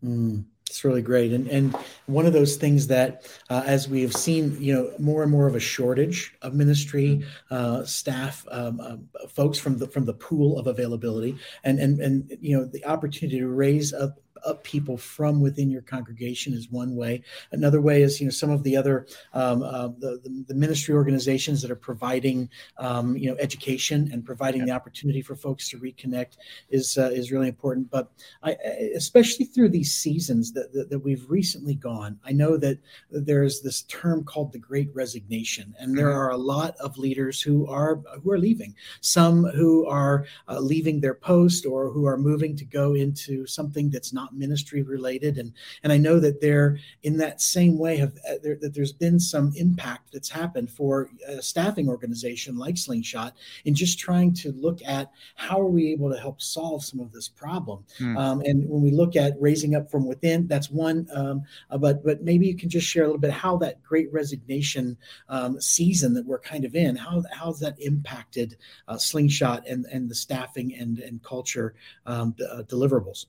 Mm. 0.03 0.45
It's 0.69 0.83
really 0.83 1.01
great, 1.01 1.31
and 1.31 1.47
and 1.47 1.75
one 2.05 2.25
of 2.25 2.33
those 2.33 2.55
things 2.55 2.87
that, 2.87 3.27
uh, 3.49 3.63
as 3.65 3.89
we 3.89 4.01
have 4.03 4.13
seen, 4.13 4.55
you 4.61 4.73
know, 4.73 4.91
more 4.99 5.23
and 5.23 5.31
more 5.31 5.47
of 5.47 5.55
a 5.55 5.59
shortage 5.59 6.35
of 6.41 6.53
ministry 6.53 7.21
mm-hmm. 7.21 7.53
uh, 7.53 7.85
staff, 7.85 8.45
um, 8.51 8.79
uh, 8.79 9.27
folks 9.27 9.57
from 9.57 9.79
the 9.79 9.87
from 9.87 10.05
the 10.05 10.13
pool 10.13 10.59
of 10.59 10.67
availability, 10.67 11.37
and 11.63 11.79
and 11.79 11.99
and 11.99 12.37
you 12.39 12.55
know, 12.55 12.65
the 12.65 12.85
opportunity 12.85 13.39
to 13.39 13.47
raise 13.47 13.93
up 13.93 14.19
up 14.45 14.63
people 14.63 14.97
from 14.97 15.41
within 15.41 15.69
your 15.69 15.81
congregation 15.81 16.53
is 16.53 16.69
one 16.69 16.95
way. 16.95 17.23
Another 17.51 17.81
way 17.81 18.01
is 18.01 18.19
you 18.19 18.27
know 18.27 18.31
some 18.31 18.49
of 18.49 18.63
the 18.63 18.75
other 18.75 19.07
um, 19.33 19.63
uh, 19.63 19.87
the, 19.87 20.19
the, 20.23 20.45
the 20.47 20.53
ministry 20.53 20.93
organizations 20.95 21.61
that 21.61 21.71
are 21.71 21.75
providing 21.75 22.49
um, 22.77 23.15
you 23.17 23.29
know 23.29 23.37
education 23.39 24.09
and 24.11 24.25
providing 24.25 24.65
the 24.65 24.71
opportunity 24.71 25.21
for 25.21 25.35
folks 25.35 25.69
to 25.69 25.77
reconnect 25.77 26.37
is 26.69 26.97
uh, 26.97 27.09
is 27.13 27.31
really 27.31 27.47
important. 27.47 27.89
But 27.89 28.11
I, 28.43 28.51
especially 28.95 29.45
through 29.45 29.69
these 29.69 29.93
seasons 29.93 30.51
that, 30.53 30.73
that, 30.73 30.89
that 30.89 30.99
we've 30.99 31.29
recently 31.29 31.75
gone, 31.75 32.19
I 32.25 32.31
know 32.31 32.57
that 32.57 32.77
there's 33.11 33.61
this 33.61 33.83
term 33.83 34.23
called 34.23 34.51
the 34.51 34.59
Great 34.59 34.89
Resignation, 34.93 35.75
and 35.79 35.97
there 35.97 36.07
mm-hmm. 36.07 36.17
are 36.17 36.31
a 36.31 36.37
lot 36.37 36.75
of 36.77 36.97
leaders 36.97 37.41
who 37.41 37.67
are 37.67 38.01
who 38.23 38.31
are 38.31 38.39
leaving. 38.39 38.75
Some 39.01 39.43
who 39.45 39.85
are 39.87 40.25
uh, 40.47 40.59
leaving 40.59 40.99
their 40.99 41.13
post 41.13 41.65
or 41.65 41.89
who 41.89 42.05
are 42.05 42.17
moving 42.17 42.55
to 42.57 42.65
go 42.65 42.93
into 42.93 43.45
something 43.45 43.89
that's 43.89 44.13
not 44.13 44.28
not 44.29 44.37
ministry 44.37 44.81
related. 44.81 45.37
And 45.37 45.53
and 45.83 45.91
I 45.91 45.97
know 45.97 46.19
that 46.19 46.41
there, 46.41 46.79
in 47.03 47.17
that 47.17 47.41
same 47.41 47.77
way, 47.77 47.97
have 47.97 48.13
uh, 48.29 48.35
there, 48.41 48.57
that 48.61 48.73
there's 48.73 48.93
been 48.93 49.19
some 49.19 49.53
impact 49.55 50.13
that's 50.13 50.29
happened 50.29 50.71
for 50.71 51.09
a 51.27 51.41
staffing 51.41 51.89
organization 51.89 52.57
like 52.57 52.77
Slingshot 52.77 53.35
in 53.65 53.75
just 53.75 53.99
trying 53.99 54.33
to 54.35 54.51
look 54.53 54.79
at 54.85 55.11
how 55.35 55.59
are 55.59 55.67
we 55.67 55.91
able 55.91 56.09
to 56.11 56.19
help 56.19 56.41
solve 56.41 56.83
some 56.83 56.99
of 56.99 57.11
this 57.11 57.27
problem. 57.27 57.83
Mm. 57.99 58.17
Um, 58.17 58.41
and 58.41 58.69
when 58.69 58.81
we 58.81 58.91
look 58.91 59.15
at 59.15 59.33
raising 59.39 59.75
up 59.75 59.89
from 59.89 60.07
within, 60.07 60.47
that's 60.47 60.69
one. 60.69 61.07
Um, 61.13 61.43
uh, 61.69 61.77
but 61.77 62.03
but 62.03 62.23
maybe 62.23 62.47
you 62.47 62.55
can 62.55 62.69
just 62.69 62.87
share 62.87 63.03
a 63.03 63.07
little 63.07 63.19
bit 63.19 63.31
how 63.31 63.57
that 63.57 63.81
Great 63.83 64.11
Resignation 64.11 64.97
um, 65.27 65.59
season 65.61 66.13
that 66.13 66.25
we're 66.25 66.39
kind 66.39 66.65
of 66.65 66.75
in, 66.75 66.95
how 66.95 67.23
how's 67.31 67.59
that 67.59 67.79
impacted 67.79 68.57
uh, 68.87 68.97
Slingshot 68.97 69.67
and 69.67 69.85
and 69.85 70.09
the 70.09 70.15
staffing 70.15 70.75
and 70.75 70.99
and 70.99 71.21
culture 71.23 71.75
um, 72.05 72.35
uh, 72.51 72.63
deliverables? 72.63 73.25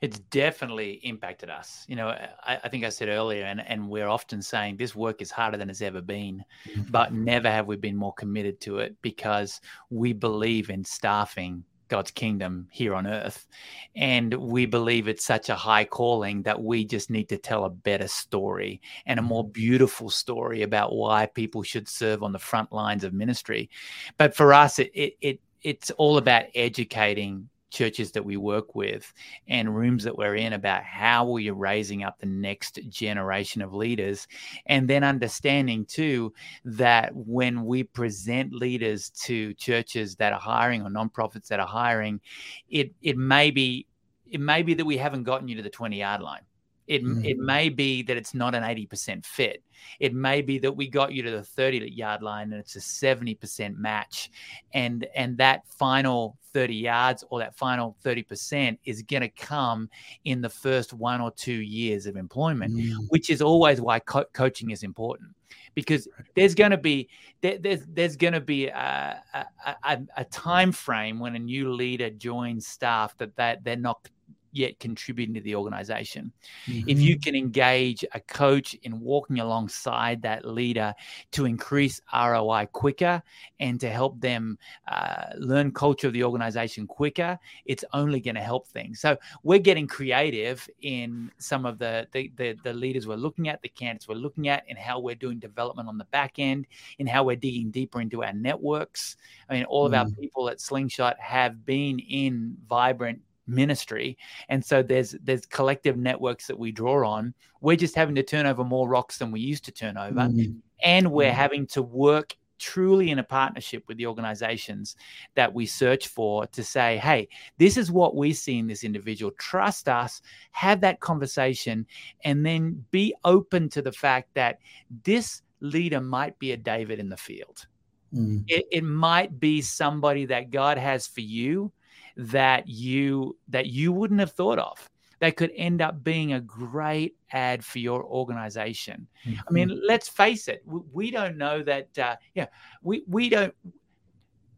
It's 0.00 0.18
definitely 0.18 0.92
impacted 1.02 1.50
us. 1.50 1.84
You 1.88 1.96
know, 1.96 2.08
I, 2.08 2.60
I, 2.62 2.68
think 2.68 2.84
I 2.84 2.88
said 2.88 3.08
earlier, 3.08 3.44
and, 3.44 3.60
and 3.66 3.88
we're 3.88 4.08
often 4.08 4.42
saying 4.42 4.76
this 4.76 4.94
work 4.94 5.22
is 5.22 5.30
harder 5.30 5.56
than 5.56 5.70
it's 5.70 5.82
ever 5.82 6.00
been, 6.00 6.44
mm-hmm. 6.68 6.90
but 6.90 7.12
never 7.12 7.50
have 7.50 7.66
we 7.66 7.76
been 7.76 7.96
more 7.96 8.14
committed 8.14 8.60
to 8.62 8.78
it 8.78 8.96
because 9.02 9.60
we 9.90 10.12
believe 10.12 10.70
in 10.70 10.84
staffing 10.84 11.64
God's 11.88 12.10
kingdom 12.10 12.66
here 12.70 12.94
on 12.94 13.06
earth. 13.06 13.46
And 13.94 14.34
we 14.34 14.66
believe 14.66 15.08
it's 15.08 15.24
such 15.24 15.48
a 15.48 15.54
high 15.54 15.84
calling 15.84 16.42
that 16.42 16.60
we 16.60 16.84
just 16.84 17.10
need 17.10 17.28
to 17.28 17.38
tell 17.38 17.64
a 17.64 17.70
better 17.70 18.08
story 18.08 18.80
and 19.06 19.18
a 19.18 19.22
more 19.22 19.44
mm-hmm. 19.44 19.52
beautiful 19.52 20.10
story 20.10 20.62
about 20.62 20.94
why 20.94 21.26
people 21.26 21.62
should 21.62 21.88
serve 21.88 22.22
on 22.22 22.32
the 22.32 22.38
front 22.38 22.72
lines 22.72 23.04
of 23.04 23.12
ministry. 23.12 23.70
But 24.16 24.34
for 24.34 24.52
us, 24.52 24.78
it, 24.78 24.90
it, 24.94 25.16
it 25.20 25.40
it's 25.62 25.90
all 25.92 26.16
about 26.16 26.44
educating 26.54 27.48
churches 27.76 28.12
that 28.12 28.24
we 28.24 28.36
work 28.36 28.74
with 28.74 29.12
and 29.48 29.76
rooms 29.76 30.04
that 30.04 30.16
we're 30.16 30.36
in 30.36 30.54
about 30.54 30.82
how 30.82 31.26
we 31.28 31.50
are 31.50 31.54
raising 31.54 32.02
up 32.04 32.18
the 32.18 32.26
next 32.26 32.78
generation 32.88 33.60
of 33.60 33.74
leaders. 33.74 34.26
And 34.66 34.88
then 34.88 35.04
understanding 35.04 35.84
too 35.84 36.32
that 36.64 37.14
when 37.14 37.64
we 37.66 37.82
present 37.82 38.52
leaders 38.52 39.10
to 39.24 39.52
churches 39.54 40.16
that 40.16 40.32
are 40.32 40.40
hiring 40.40 40.82
or 40.82 40.88
nonprofits 40.88 41.48
that 41.48 41.60
are 41.60 41.66
hiring 41.66 42.20
it 42.68 42.92
it 43.02 43.16
may 43.16 43.50
be 43.50 43.86
it 44.26 44.40
may 44.40 44.62
be 44.62 44.74
that 44.74 44.84
we 44.84 44.96
haven't 44.96 45.24
gotten 45.24 45.48
you 45.48 45.56
to 45.56 45.62
the 45.62 45.70
20 45.70 45.98
yard 45.98 46.20
line 46.20 46.42
it, 46.86 47.04
mm. 47.04 47.24
it 47.24 47.38
may 47.38 47.68
be 47.68 48.02
that 48.02 48.16
it's 48.16 48.34
not 48.34 48.54
an 48.54 48.62
80% 48.62 49.24
fit. 49.24 49.62
It 50.00 50.14
may 50.14 50.42
be 50.42 50.58
that 50.58 50.72
we 50.72 50.88
got 50.88 51.12
you 51.12 51.22
to 51.22 51.30
the 51.30 51.42
30 51.42 51.90
yard 51.92 52.22
line 52.22 52.52
and 52.52 52.60
it's 52.60 52.76
a 52.76 52.80
70% 52.80 53.76
match. 53.76 54.30
And 54.72 55.06
and 55.14 55.36
that 55.38 55.62
final 55.68 56.38
30 56.52 56.74
yards 56.74 57.24
or 57.30 57.38
that 57.40 57.56
final 57.56 57.96
30% 58.04 58.78
is 58.84 59.02
going 59.02 59.20
to 59.22 59.28
come 59.28 59.88
in 60.24 60.40
the 60.40 60.48
first 60.48 60.92
one 60.92 61.20
or 61.20 61.30
two 61.32 61.60
years 61.60 62.06
of 62.06 62.16
employment, 62.16 62.74
mm. 62.74 62.94
which 63.08 63.30
is 63.30 63.42
always 63.42 63.80
why 63.80 63.98
co- 64.00 64.24
coaching 64.32 64.70
is 64.70 64.82
important 64.82 65.30
because 65.74 66.08
there's 66.34 66.54
going 66.54 66.70
to 66.72 66.78
be 66.78 67.08
there, 67.42 67.58
there's 67.58 67.82
there's 67.88 68.16
going 68.16 68.32
to 68.32 68.40
be 68.40 68.66
a, 68.66 69.22
a, 69.34 69.46
a, 69.84 69.98
a, 70.16 70.24
time 70.24 70.72
frame 70.72 71.20
when 71.20 71.36
a 71.36 71.38
new 71.38 71.72
leader 71.72 72.10
joins 72.10 72.66
staff 72.66 73.16
that 73.18 73.36
that 73.36 73.62
they're 73.62 73.76
not 73.76 74.08
yet 74.56 74.78
contributing 74.80 75.34
to 75.34 75.40
the 75.40 75.54
organization. 75.54 76.32
Mm-hmm. 76.66 76.88
If 76.88 77.00
you 77.00 77.18
can 77.18 77.34
engage 77.34 78.04
a 78.12 78.20
coach 78.20 78.74
in 78.82 79.00
walking 79.00 79.40
alongside 79.40 80.22
that 80.22 80.44
leader 80.44 80.94
to 81.32 81.44
increase 81.44 82.00
ROI 82.12 82.68
quicker 82.72 83.22
and 83.60 83.80
to 83.80 83.90
help 83.90 84.20
them 84.20 84.58
uh, 84.88 85.26
learn 85.36 85.72
culture 85.72 86.06
of 86.06 86.12
the 86.12 86.24
organization 86.24 86.86
quicker, 86.86 87.38
it's 87.64 87.84
only 87.92 88.20
going 88.20 88.34
to 88.34 88.40
help 88.40 88.66
things. 88.68 89.00
So 89.00 89.16
we're 89.42 89.58
getting 89.58 89.86
creative 89.86 90.68
in 90.82 91.30
some 91.38 91.66
of 91.66 91.78
the, 91.78 92.06
the, 92.12 92.32
the, 92.36 92.56
the 92.62 92.72
leaders 92.72 93.06
we're 93.06 93.16
looking 93.16 93.48
at, 93.48 93.62
the 93.62 93.68
candidates 93.68 94.08
we're 94.08 94.14
looking 94.14 94.48
at, 94.48 94.64
and 94.68 94.78
how 94.78 94.98
we're 94.98 95.14
doing 95.14 95.38
development 95.38 95.88
on 95.88 95.98
the 95.98 96.04
back 96.06 96.38
end, 96.38 96.66
in 96.98 97.06
how 97.06 97.24
we're 97.24 97.36
digging 97.36 97.70
deeper 97.70 98.00
into 98.00 98.22
our 98.22 98.32
networks. 98.32 99.16
I 99.48 99.54
mean, 99.54 99.64
all 99.64 99.84
mm. 99.84 99.88
of 99.88 99.94
our 99.94 100.04
mm. 100.06 100.18
people 100.18 100.48
at 100.48 100.60
Slingshot 100.60 101.18
have 101.20 101.64
been 101.64 101.98
in 101.98 102.56
vibrant 102.68 103.20
ministry 103.46 104.18
and 104.48 104.64
so 104.64 104.82
there's 104.82 105.14
there's 105.22 105.46
collective 105.46 105.96
networks 105.96 106.46
that 106.46 106.58
we 106.58 106.72
draw 106.72 107.08
on 107.08 107.32
we're 107.60 107.76
just 107.76 107.94
having 107.94 108.14
to 108.14 108.22
turn 108.22 108.46
over 108.46 108.64
more 108.64 108.88
rocks 108.88 109.18
than 109.18 109.30
we 109.30 109.40
used 109.40 109.64
to 109.64 109.72
turn 109.72 109.96
over 109.96 110.20
mm-hmm. 110.20 110.52
and 110.82 111.10
we're 111.10 111.28
mm-hmm. 111.28 111.36
having 111.36 111.66
to 111.66 111.82
work 111.82 112.34
truly 112.58 113.10
in 113.10 113.18
a 113.18 113.24
partnership 113.24 113.84
with 113.86 113.98
the 113.98 114.06
organizations 114.06 114.96
that 115.34 115.52
we 115.52 115.66
search 115.66 116.08
for 116.08 116.46
to 116.48 116.64
say 116.64 116.96
hey 116.96 117.28
this 117.58 117.76
is 117.76 117.90
what 117.90 118.16
we 118.16 118.32
see 118.32 118.58
in 118.58 118.66
this 118.66 118.82
individual 118.82 119.30
trust 119.38 119.88
us 119.88 120.22
have 120.52 120.80
that 120.80 121.00
conversation 121.00 121.86
and 122.24 122.44
then 122.44 122.84
be 122.90 123.14
open 123.24 123.68
to 123.68 123.82
the 123.82 123.92
fact 123.92 124.28
that 124.34 124.58
this 125.04 125.42
leader 125.60 126.00
might 126.00 126.38
be 126.38 126.52
a 126.52 126.56
david 126.56 126.98
in 126.98 127.08
the 127.08 127.16
field 127.16 127.66
mm. 128.14 128.42
it, 128.48 128.66
it 128.72 128.84
might 128.84 129.38
be 129.38 129.60
somebody 129.60 130.24
that 130.24 130.50
god 130.50 130.78
has 130.78 131.06
for 131.06 131.20
you 131.20 131.70
that 132.16 132.66
you 132.66 133.36
that 133.48 133.66
you 133.66 133.92
wouldn't 133.92 134.20
have 134.20 134.32
thought 134.32 134.58
of 134.58 134.90
that 135.18 135.36
could 135.36 135.52
end 135.56 135.80
up 135.80 136.02
being 136.04 136.32
a 136.32 136.40
great 136.40 137.16
add 137.32 137.64
for 137.64 137.78
your 137.78 138.04
organization. 138.04 139.06
Mm-hmm. 139.24 139.40
I 139.48 139.50
mean, 139.50 139.80
let's 139.86 140.08
face 140.08 140.48
it, 140.48 140.62
we, 140.66 141.10
don't 141.10 141.38
know 141.38 141.62
that. 141.62 141.98
Uh, 141.98 142.16
yeah, 142.34 142.46
we 142.82 143.04
we 143.08 143.28
don't. 143.28 143.54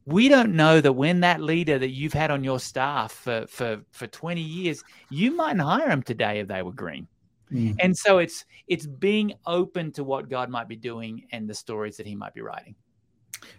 We 0.04 0.28
don't 0.28 0.56
know 0.56 0.80
that 0.80 0.94
when 0.94 1.20
that 1.20 1.42
leader 1.42 1.78
that 1.78 1.90
you've 1.90 2.14
had 2.14 2.30
on 2.30 2.42
your 2.42 2.58
staff 2.58 3.12
for, 3.12 3.46
for, 3.46 3.82
for 3.90 4.06
20 4.06 4.40
years, 4.40 4.82
you 5.10 5.32
mightn't 5.32 5.60
hire 5.60 5.90
him 5.90 6.02
today 6.02 6.40
if 6.40 6.48
they 6.48 6.62
were 6.62 6.72
green. 6.72 7.06
Mm. 7.52 7.76
And 7.78 7.94
so 7.94 8.16
it's 8.16 8.46
it's 8.68 8.86
being 8.86 9.34
open 9.46 9.92
to 9.92 10.04
what 10.04 10.30
God 10.30 10.48
might 10.48 10.66
be 10.66 10.76
doing 10.76 11.26
and 11.32 11.46
the 11.46 11.52
stories 11.52 11.98
that 11.98 12.06
he 12.06 12.14
might 12.14 12.32
be 12.32 12.40
writing 12.40 12.74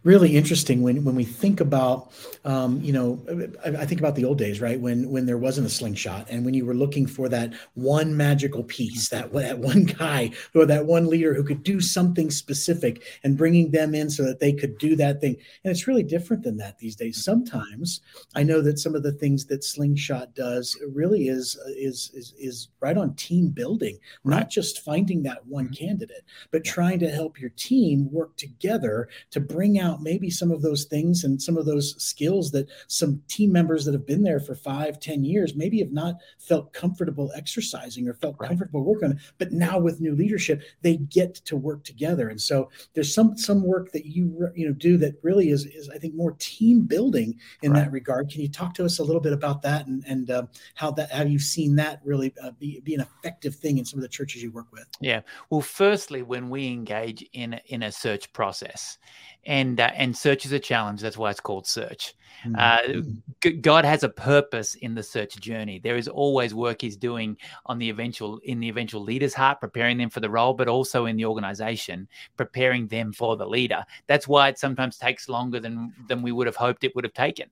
really 0.04 0.38
interesting 0.38 0.82
when 0.82 1.04
when 1.04 1.16
we 1.16 1.24
think 1.24 1.60
about 1.60 2.12
um, 2.46 2.80
you 2.82 2.94
know 2.94 3.20
I, 3.66 3.70
I, 3.82 3.86
think 3.86 4.00
about 4.00 4.16
the 4.16 4.26
old 4.26 4.38
days 4.38 4.62
right 4.62 4.80
when 4.80 5.10
when 5.10 5.26
there 5.26 5.38
wasn't 5.38 5.68
a 5.68 5.70
slingshot 5.70 6.28
and 6.30 6.46
when 6.46 6.54
you 6.54 6.66
were 6.66 6.74
looking 6.74 7.06
for 7.06 7.28
that 7.30 7.54
one 7.74 8.16
magical 8.16 8.64
piece 8.64 9.10
that 9.10 9.34
that 9.34 9.60
one 9.60 9.84
guy 9.84 10.32
or 10.56 10.66
that 10.66 10.86
one 10.86 11.08
leader 11.08 11.34
who 11.34 11.44
could 11.44 11.64
do 11.64 11.82
something 11.82 12.32
specific 12.32 13.04
and 13.24 13.38
bringing 13.38 13.72
them 13.72 13.94
in 13.94 14.10
so 14.10 14.24
that 14.24 14.40
they 14.40 14.54
could 14.54 14.78
do 14.78 14.96
that 14.96 15.20
thing 15.20 15.36
and 15.64 15.72
it's 15.72 15.88
really 15.88 16.04
different 16.04 16.44
than 16.44 16.58
that 16.58 16.78
these 16.80 16.96
days 16.96 17.24
sometimes 17.24 18.02
i 18.36 18.44
know 18.44 18.62
that 18.62 18.80
some 18.80 18.96
of 18.96 19.04
the 19.04 19.12
things 19.14 19.46
that 19.46 19.64
slingshot 19.64 20.34
does 20.34 20.78
really 20.94 21.28
is 21.28 21.58
is 21.68 22.12
is, 22.14 22.34
is 22.40 22.70
right 22.80 22.98
on 22.98 23.14
team 23.16 23.50
building 23.50 23.98
right. 24.24 24.38
not 24.38 24.50
just 24.50 24.82
finding 24.82 25.24
that 25.24 25.46
one 25.46 25.66
mm-hmm. 25.66 25.86
candidate 25.86 26.24
but 26.52 26.64
trying 26.64 27.00
to 27.00 27.10
help 27.10 27.40
your 27.40 27.52
team 27.52 28.10
work 28.12 28.36
together 28.38 29.10
to 29.32 29.40
bring 29.40 29.69
out 29.78 30.00
out 30.00 30.04
maybe 30.04 30.30
some 30.30 30.52
of 30.52 30.62
those 30.62 30.86
things 30.86 31.24
and 31.24 31.42
some 31.42 31.58
of 31.58 31.66
those 31.66 32.02
skills 32.02 32.52
that 32.52 32.68
some 32.88 33.22
team 33.28 33.52
members 33.52 33.86
that 33.86 33.94
have 33.94 34.06
been 34.06 34.24
there 34.24 34.40
for 34.40 34.56
five, 34.56 35.00
ten 35.00 35.24
years 35.24 35.56
maybe 35.56 35.80
have 35.80 35.92
not 35.92 36.16
felt 36.38 36.74
comfortable 36.74 37.32
exercising 37.36 38.08
or 38.08 38.14
felt 38.14 38.36
right. 38.40 38.48
comfortable 38.48 38.84
working 38.84 39.10
on. 39.10 39.20
But 39.38 39.52
now 39.52 39.80
with 39.80 40.00
new 40.00 40.16
leadership, 40.16 40.62
they 40.82 40.98
get 40.98 41.36
to 41.36 41.58
work 41.58 41.84
together. 41.84 42.30
And 42.30 42.40
so 42.40 42.70
there's 42.94 43.14
some 43.14 43.38
some 43.38 43.64
work 43.64 43.92
that 43.92 44.06
you 44.06 44.50
you 44.56 44.68
know 44.68 44.74
do 44.74 44.98
that 44.98 45.16
really 45.24 45.50
is 45.50 45.66
is 45.66 45.90
I 45.90 45.98
think 45.98 46.16
more 46.16 46.36
team 46.40 46.82
building 46.82 47.38
in 47.62 47.72
right. 47.72 47.82
that 47.84 47.92
regard. 47.92 48.30
Can 48.30 48.42
you 48.42 48.50
talk 48.50 48.74
to 48.76 48.86
us 48.86 49.00
a 49.00 49.04
little 49.04 49.22
bit 49.22 49.34
about 49.34 49.62
that 49.64 49.88
and 49.88 50.04
and 50.08 50.30
uh, 50.30 50.44
how 50.76 50.92
that 50.92 51.12
have 51.12 51.30
you 51.30 51.40
seen 51.40 51.76
that 51.76 52.02
really 52.04 52.34
uh, 52.44 52.52
be, 52.52 52.80
be 52.82 52.96
an 52.96 53.02
effective 53.02 53.56
thing 53.56 53.78
in 53.78 53.86
some 53.86 54.00
of 54.00 54.04
the 54.04 54.10
churches 54.10 54.42
you 54.42 54.52
work 54.52 54.72
with? 54.72 54.86
Yeah. 55.02 55.22
Well, 55.50 55.62
firstly, 55.62 56.22
when 56.22 56.50
we 56.50 56.68
engage 56.68 57.26
in 57.34 57.60
in 57.68 57.84
a 57.84 57.92
search 57.92 58.32
process, 58.34 58.98
and 59.46 59.80
uh, 59.80 59.92
and 59.96 60.16
search 60.16 60.46
is 60.46 60.52
a 60.52 60.60
challenge. 60.60 61.02
That's 61.02 61.18
why 61.18 61.32
it's 61.32 61.40
called 61.40 61.68
search. 61.68 62.16
Mm-hmm. 62.46 62.56
Uh, 63.50 63.52
God 63.62 63.86
has 63.86 64.04
a 64.04 64.10
purpose 64.10 64.76
in 64.76 64.96
the 64.96 65.04
search 65.04 65.36
journey. 65.40 65.80
There 65.80 65.98
is 65.98 66.08
always 66.08 66.54
work 66.54 66.82
He's 66.82 66.96
doing 66.96 67.38
on 67.66 67.80
the 67.80 67.90
eventual 67.90 68.40
in 68.44 68.60
the 68.60 68.70
eventual 68.70 69.02
leader's 69.02 69.34
heart, 69.34 69.60
preparing 69.60 69.98
them 69.98 70.10
for 70.10 70.20
the 70.20 70.30
role, 70.30 70.54
but 70.54 70.68
also 70.68 71.06
in 71.06 71.18
the 71.18 71.26
organization, 71.26 72.08
preparing 72.38 72.88
them 72.88 73.12
for 73.12 73.36
the 73.36 73.46
leader. 73.46 73.84
That's 74.08 74.28
why 74.28 74.50
it 74.50 74.60
sometimes 74.60 74.98
takes 74.98 75.30
longer 75.30 75.60
than 75.60 75.94
than 76.08 76.22
we 76.22 76.32
would 76.32 76.48
have 76.48 76.56
hoped 76.56 76.84
it 76.84 76.96
would 76.96 77.04
have 77.04 77.14
taken. 77.14 77.50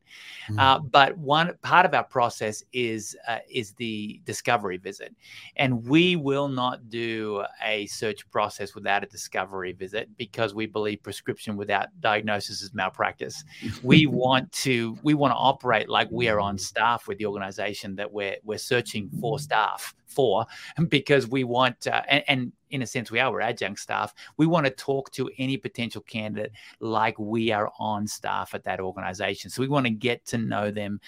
Mm-hmm. 0.50 0.60
Uh, 0.60 0.80
but 0.80 1.18
one 1.18 1.54
part 1.62 1.86
of 1.86 1.94
our 1.94 2.04
process 2.06 2.64
is 2.72 3.16
uh, 3.28 3.40
is 3.50 3.74
the 3.74 4.22
discovery 4.26 4.78
visit, 4.78 5.14
and 5.58 5.86
we 5.86 6.16
will 6.16 6.48
not 6.48 6.90
do 6.90 7.44
a 7.64 7.86
search 7.88 8.30
process 8.32 8.76
without 8.76 9.04
a 9.04 9.08
discovery 9.08 9.74
visit 9.74 10.10
because 10.18 10.54
we 10.54 10.66
believe 10.66 11.04
prescription 11.04 11.58
without 11.58 11.77
diagnosis 12.00 12.62
is 12.62 12.74
malpractice. 12.74 13.44
We 13.84 14.06
want 14.06 14.52
to 14.54 14.98
we 15.04 15.14
want 15.14 15.32
to 15.32 15.38
operate 15.38 15.90
like 15.90 16.10
we 16.12 16.28
are 16.30 16.40
on 16.40 16.58
staff 16.58 17.08
with 17.08 17.18
the 17.18 17.26
organization 17.26 17.96
that 17.96 18.12
we're 18.12 18.38
we're 18.44 18.58
searching 18.58 19.10
for 19.20 19.40
staff 19.40 19.94
for 20.08 20.46
because 20.90 21.28
we 21.28 21.44
want 21.44 21.88
uh, 21.88 22.02
and, 22.08 22.24
and 22.28 22.52
in 22.70 22.82
a 22.82 22.88
sense 22.88 23.12
we 23.12 23.20
are 23.20 23.32
we're 23.32 23.42
adjunct 23.42 23.80
staff. 23.80 24.14
We 24.38 24.46
want 24.46 24.66
to 24.66 24.72
talk 24.72 25.12
to 25.12 25.30
any 25.38 25.58
potential 25.58 26.02
candidate 26.02 26.52
like 26.80 27.18
we 27.20 27.52
are 27.52 27.72
on 27.80 28.08
staff 28.08 28.54
at 28.54 28.64
that 28.66 28.80
organization. 28.80 29.50
So 29.50 29.62
we 29.62 29.68
want 29.68 29.86
to 29.86 29.92
get 29.92 30.26
to 30.28 30.38
know 30.38 30.72
them 30.72 31.00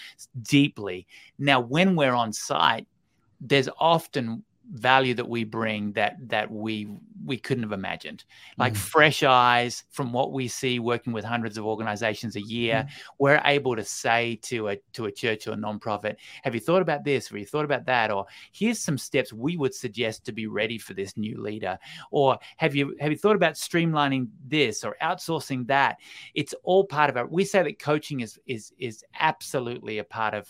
deeply. 0.42 1.06
Now 1.38 1.60
when 1.60 1.96
we're 1.96 2.14
on 2.14 2.32
site 2.32 2.86
there's 3.40 3.68
often 3.78 4.44
value 4.70 5.14
that 5.14 5.28
we 5.28 5.44
bring 5.44 5.92
that 5.92 6.16
that 6.28 6.50
we 6.50 6.88
we 7.24 7.36
couldn't 7.36 7.62
have 7.62 7.72
imagined. 7.72 8.24
Like 8.56 8.74
mm. 8.74 8.78
fresh 8.78 9.22
eyes 9.22 9.84
from 9.90 10.12
what 10.12 10.32
we 10.32 10.48
see 10.48 10.78
working 10.78 11.12
with 11.12 11.24
hundreds 11.24 11.58
of 11.58 11.66
organizations 11.66 12.36
a 12.36 12.40
year 12.40 12.86
mm. 12.86 12.92
we're 13.18 13.42
able 13.44 13.76
to 13.76 13.84
say 13.84 14.38
to 14.42 14.68
a 14.68 14.76
to 14.92 15.06
a 15.06 15.12
church 15.12 15.46
or 15.46 15.52
a 15.52 15.56
nonprofit 15.56 16.16
have 16.42 16.54
you 16.54 16.60
thought 16.60 16.82
about 16.82 17.04
this? 17.04 17.30
Or 17.30 17.34
have 17.34 17.40
you 17.40 17.46
thought 17.46 17.64
about 17.64 17.86
that? 17.86 18.10
Or 18.10 18.26
here's 18.52 18.78
some 18.78 18.98
steps 18.98 19.32
we 19.32 19.56
would 19.56 19.74
suggest 19.74 20.24
to 20.26 20.32
be 20.32 20.46
ready 20.46 20.78
for 20.78 20.94
this 20.94 21.16
new 21.16 21.40
leader. 21.40 21.78
Or 22.10 22.38
have 22.56 22.74
you 22.74 22.96
have 23.00 23.10
you 23.10 23.18
thought 23.18 23.36
about 23.36 23.54
streamlining 23.54 24.28
this 24.46 24.84
or 24.84 24.96
outsourcing 25.02 25.66
that? 25.68 25.98
It's 26.34 26.54
all 26.62 26.84
part 26.84 27.10
of 27.10 27.16
it 27.16 27.30
we 27.30 27.44
say 27.44 27.62
that 27.62 27.78
coaching 27.78 28.20
is 28.20 28.38
is 28.46 28.72
is 28.78 29.04
absolutely 29.18 29.98
a 29.98 30.04
part 30.04 30.34
of 30.34 30.48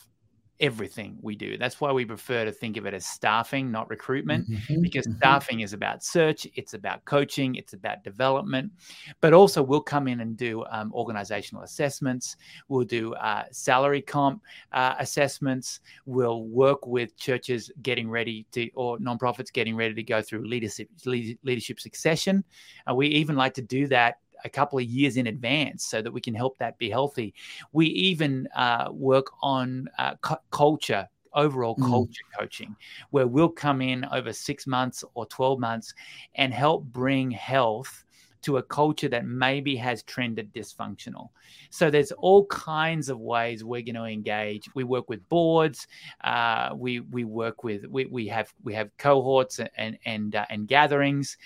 everything 0.61 1.17
we 1.23 1.35
do. 1.35 1.57
That's 1.57 1.81
why 1.81 1.93
we 1.93 2.05
prefer 2.05 2.45
to 2.45 2.52
think 2.52 2.76
of 2.76 2.87
it 2.87 2.95
as 2.95 3.07
staffing, 3.07 3.71
not 3.71 3.88
recruitment, 3.88 4.49
mm-hmm, 4.49 4.83
because 4.83 5.07
mm-hmm. 5.07 5.19
staffing 5.19 5.61
is 5.61 5.73
about 5.73 6.05
search, 6.05 6.47
it's 6.55 6.75
about 6.75 7.05
coaching, 7.05 7.55
it's 7.55 7.73
about 7.73 8.05
development. 8.05 8.73
But 9.21 9.33
also, 9.33 9.62
we'll 9.62 9.81
come 9.81 10.09
in 10.09 10.21
and 10.21 10.37
do 10.37 10.64
um, 10.71 10.93
organizational 10.93 11.64
assessments, 11.64 12.37
we'll 12.69 12.85
do 12.85 13.14
uh, 13.14 13.45
salary 13.50 14.02
comp 14.02 14.43
uh, 14.73 14.95
assessments, 14.99 15.81
we'll 16.07 16.45
work 16.45 16.87
with 16.87 17.17
churches 17.17 17.71
getting 17.83 18.11
ready 18.11 18.47
to, 18.52 18.69
or 18.75 18.99
nonprofits 18.99 19.52
getting 19.52 19.76
ready 19.76 19.95
to 19.95 20.02
go 20.02 20.21
through 20.23 20.47
leadership, 20.47 20.88
leadership 21.05 21.81
succession. 21.81 22.45
Uh, 22.88 22.95
we 22.95 23.07
even 23.09 23.37
like 23.37 23.55
to 23.55 23.62
do 23.62 23.87
that 23.88 24.19
a 24.44 24.49
couple 24.49 24.78
of 24.78 24.85
years 24.85 25.16
in 25.16 25.26
advance 25.26 25.85
so 25.85 26.02
that 26.02 26.12
we 26.12 26.20
can 26.20 26.35
help 26.35 26.59
that 26.59 26.78
be 26.78 26.90
healthy. 26.90 27.35
We 27.73 27.87
even 27.87 28.49
uh, 28.54 28.88
work 28.92 29.26
on 29.42 29.88
uh, 29.99 30.16
cu- 30.16 30.37
culture 30.50 31.09
overall 31.35 31.76
mm. 31.76 31.88
culture 31.88 32.25
coaching, 32.38 32.75
where 33.11 33.26
we'll 33.26 33.49
come 33.49 33.80
in 33.80 34.04
over 34.06 34.32
six 34.32 34.66
months 34.66 35.04
or 35.14 35.26
12 35.26 35.59
months 35.59 35.94
and 36.35 36.52
help 36.52 36.85
bring 36.85 37.30
health 37.30 38.04
to 38.42 38.56
a 38.56 38.62
culture 38.62 39.09
that 39.09 39.26
maybe 39.26 39.76
has 39.76 40.02
trended 40.02 40.52
dysfunctional. 40.54 41.28
So 41.70 41.90
there's 41.90 42.12
all 42.12 42.47
kinds 42.47 43.09
of 43.09 43.18
ways 43.18 43.62
we're 43.62 43.82
going 43.82 43.97
to 43.97 44.04
engage. 44.04 44.68
We 44.75 44.85
work 44.85 45.09
with 45.09 45.26
boards. 45.28 45.87
Uh, 46.23 46.70
we 46.75 47.00
we 47.00 47.25
work 47.25 47.64
with 47.64 47.85
we, 47.87 48.06
we 48.06 48.26
have 48.28 48.52
we 48.62 48.75
have 48.75 48.97
cohorts 48.97 49.61
and 49.76 49.99
and 50.04 50.35
uh, 50.35 50.47
and 50.49 50.66
gatherings. 50.66 51.37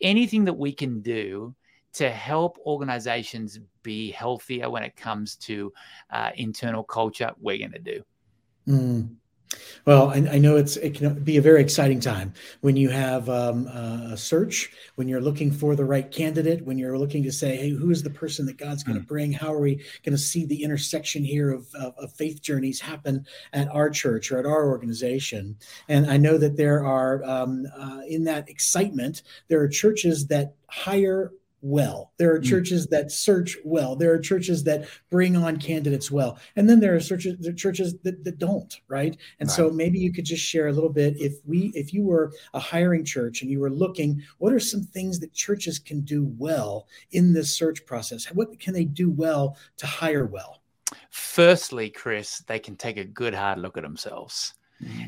Anything 0.00 0.44
that 0.46 0.54
we 0.54 0.72
can 0.72 1.00
do 1.02 1.54
to 1.94 2.10
help 2.10 2.58
organizations 2.64 3.58
be 3.82 4.10
healthier 4.10 4.70
when 4.70 4.82
it 4.82 4.96
comes 4.96 5.36
to 5.36 5.72
uh, 6.10 6.30
internal 6.36 6.84
culture, 6.84 7.32
we're 7.40 7.58
going 7.58 7.72
to 7.72 7.78
do. 7.78 8.02
Mm. 8.68 9.16
Well, 9.84 10.10
I, 10.10 10.18
I, 10.32 10.38
know 10.38 10.56
it's 10.56 10.76
it 10.76 10.94
can 10.94 11.24
be 11.24 11.36
a 11.36 11.42
very 11.42 11.60
exciting 11.60 11.98
time 11.98 12.34
when 12.60 12.76
you 12.76 12.88
have 12.90 13.28
um, 13.28 13.66
a 13.66 14.16
search, 14.16 14.70
when 14.94 15.08
you're 15.08 15.20
looking 15.20 15.50
for 15.50 15.74
the 15.74 15.84
right 15.84 16.08
candidate, 16.08 16.64
when 16.64 16.78
you're 16.78 16.98
looking 16.98 17.24
to 17.24 17.32
say, 17.32 17.56
"Hey, 17.56 17.70
who 17.70 17.90
is 17.90 18.02
the 18.02 18.10
person 18.10 18.46
that 18.46 18.58
God's 18.58 18.84
going 18.84 18.98
to 18.98 19.04
mm. 19.04 19.08
bring? 19.08 19.32
How 19.32 19.52
are 19.52 19.58
we 19.58 19.76
going 20.04 20.12
to 20.12 20.18
see 20.18 20.44
the 20.44 20.62
intersection 20.62 21.24
here 21.24 21.50
of, 21.50 21.66
of, 21.74 21.94
of, 21.98 22.12
faith 22.12 22.40
journeys 22.40 22.80
happen 22.80 23.26
at 23.52 23.68
our 23.68 23.90
church 23.90 24.30
or 24.30 24.38
at 24.38 24.46
our 24.46 24.68
organization?" 24.68 25.56
And 25.88 26.08
I 26.08 26.16
know 26.16 26.38
that 26.38 26.56
there 26.56 26.84
are 26.84 27.24
um, 27.24 27.66
uh, 27.76 28.02
in 28.06 28.24
that 28.24 28.48
excitement, 28.48 29.22
there 29.48 29.60
are 29.60 29.68
churches 29.68 30.28
that 30.28 30.54
hire 30.68 31.32
well. 31.62 32.12
There 32.18 32.32
are 32.32 32.38
hmm. 32.38 32.44
churches 32.44 32.86
that 32.88 33.10
search 33.10 33.56
well. 33.64 33.96
There 33.96 34.12
are 34.12 34.18
churches 34.18 34.64
that 34.64 34.88
bring 35.10 35.36
on 35.36 35.58
candidates 35.58 36.10
well. 36.10 36.38
And 36.56 36.68
then 36.68 36.80
there 36.80 36.94
are 36.94 37.00
churches, 37.00 37.36
there 37.38 37.52
are 37.52 37.56
churches 37.56 37.98
that, 38.02 38.24
that 38.24 38.38
don't, 38.38 38.80
right? 38.88 39.16
And 39.38 39.48
right. 39.48 39.54
so 39.54 39.70
maybe 39.70 39.98
you 39.98 40.12
could 40.12 40.24
just 40.24 40.44
share 40.44 40.68
a 40.68 40.72
little 40.72 40.90
bit 40.90 41.20
if 41.20 41.34
we 41.46 41.72
if 41.74 41.92
you 41.92 42.04
were 42.04 42.32
a 42.54 42.60
hiring 42.60 43.04
church 43.04 43.42
and 43.42 43.50
you 43.50 43.60
were 43.60 43.70
looking, 43.70 44.22
what 44.38 44.52
are 44.52 44.60
some 44.60 44.82
things 44.82 45.20
that 45.20 45.32
churches 45.32 45.78
can 45.78 46.00
do 46.00 46.32
well 46.38 46.86
in 47.12 47.32
this 47.32 47.54
search 47.56 47.84
process? 47.86 48.26
What 48.26 48.58
can 48.58 48.74
they 48.74 48.84
do 48.84 49.10
well 49.10 49.56
to 49.78 49.86
hire 49.86 50.26
well? 50.26 50.62
Firstly, 51.10 51.90
Chris, 51.90 52.38
they 52.46 52.58
can 52.58 52.76
take 52.76 52.96
a 52.96 53.04
good 53.04 53.34
hard 53.34 53.58
look 53.58 53.76
at 53.76 53.82
themselves. 53.82 54.54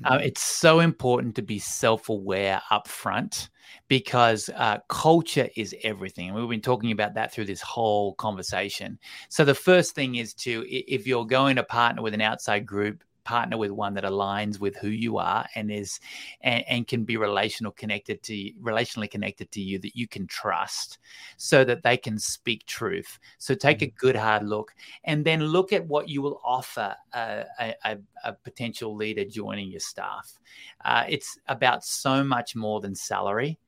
Uh, 0.05 0.19
it's 0.23 0.43
so 0.43 0.81
important 0.81 1.35
to 1.37 1.43
be 1.43 1.59
self 1.59 2.09
aware 2.09 2.61
up 2.71 2.89
front 2.89 3.51
because 3.89 4.51
uh, 4.57 4.79
culture 4.89 5.49
is 5.57 5.75
everything. 5.83 6.29
And 6.29 6.37
we've 6.37 6.49
been 6.49 6.61
talking 6.61 6.93
about 6.93 7.15
that 7.15 7.33
through 7.33 7.47
this 7.47 7.61
whole 7.61 8.15
conversation. 8.15 8.99
So, 9.29 9.45
the 9.45 9.55
first 9.55 9.95
thing 9.95 10.17
is 10.17 10.35
to, 10.35 10.65
if 10.69 11.07
you're 11.07 11.27
going 11.27 11.57
to 11.57 11.63
partner 11.63 12.03
with 12.03 12.15
an 12.15 12.21
outside 12.21 12.67
group, 12.67 13.05
partner 13.25 13.57
with 13.57 13.71
one 13.71 13.95
that 13.95 14.05
aligns 14.05 14.59
with 14.59 14.77
who 14.77 14.89
you 14.89 15.19
are 15.19 15.47
and 15.55 15.71
is 15.71 16.01
and, 16.43 16.65
and, 16.69 16.89
can 16.89 17.05
be 17.05 17.17
relational 17.17 17.73
connected 17.73 18.23
to 18.23 18.53
relationally 18.61 19.11
connected 19.11 19.51
to 19.53 19.61
you 19.61 19.79
that 19.79 19.97
you 19.97 20.07
can 20.09 20.27
trust 20.27 20.99
so 21.37 21.65
that 21.65 21.83
they 21.83 21.97
can 21.97 22.19
speak 22.19 22.65
truth 22.67 23.19
so 23.39 23.55
take 23.55 23.79
mm-hmm. 23.79 23.85
a 23.85 24.01
good 24.01 24.17
hard 24.17 24.43
look 24.43 24.75
and 25.05 25.25
then 25.25 25.41
look 25.41 25.73
at 25.73 25.87
what 25.87 26.09
you 26.09 26.21
will 26.21 26.41
offer 26.45 26.95
a, 27.15 27.45
a, 27.85 27.97
a 28.25 28.33
potential 28.33 28.95
leader 28.95 29.25
joining 29.25 29.71
your 29.71 29.81
staff 29.81 30.41
uh, 30.85 31.05
it's 31.09 31.39
about 31.49 31.85
so 31.85 32.25
much 32.25 32.57
more 32.57 32.81
than 32.81 32.95
salary 32.95 33.59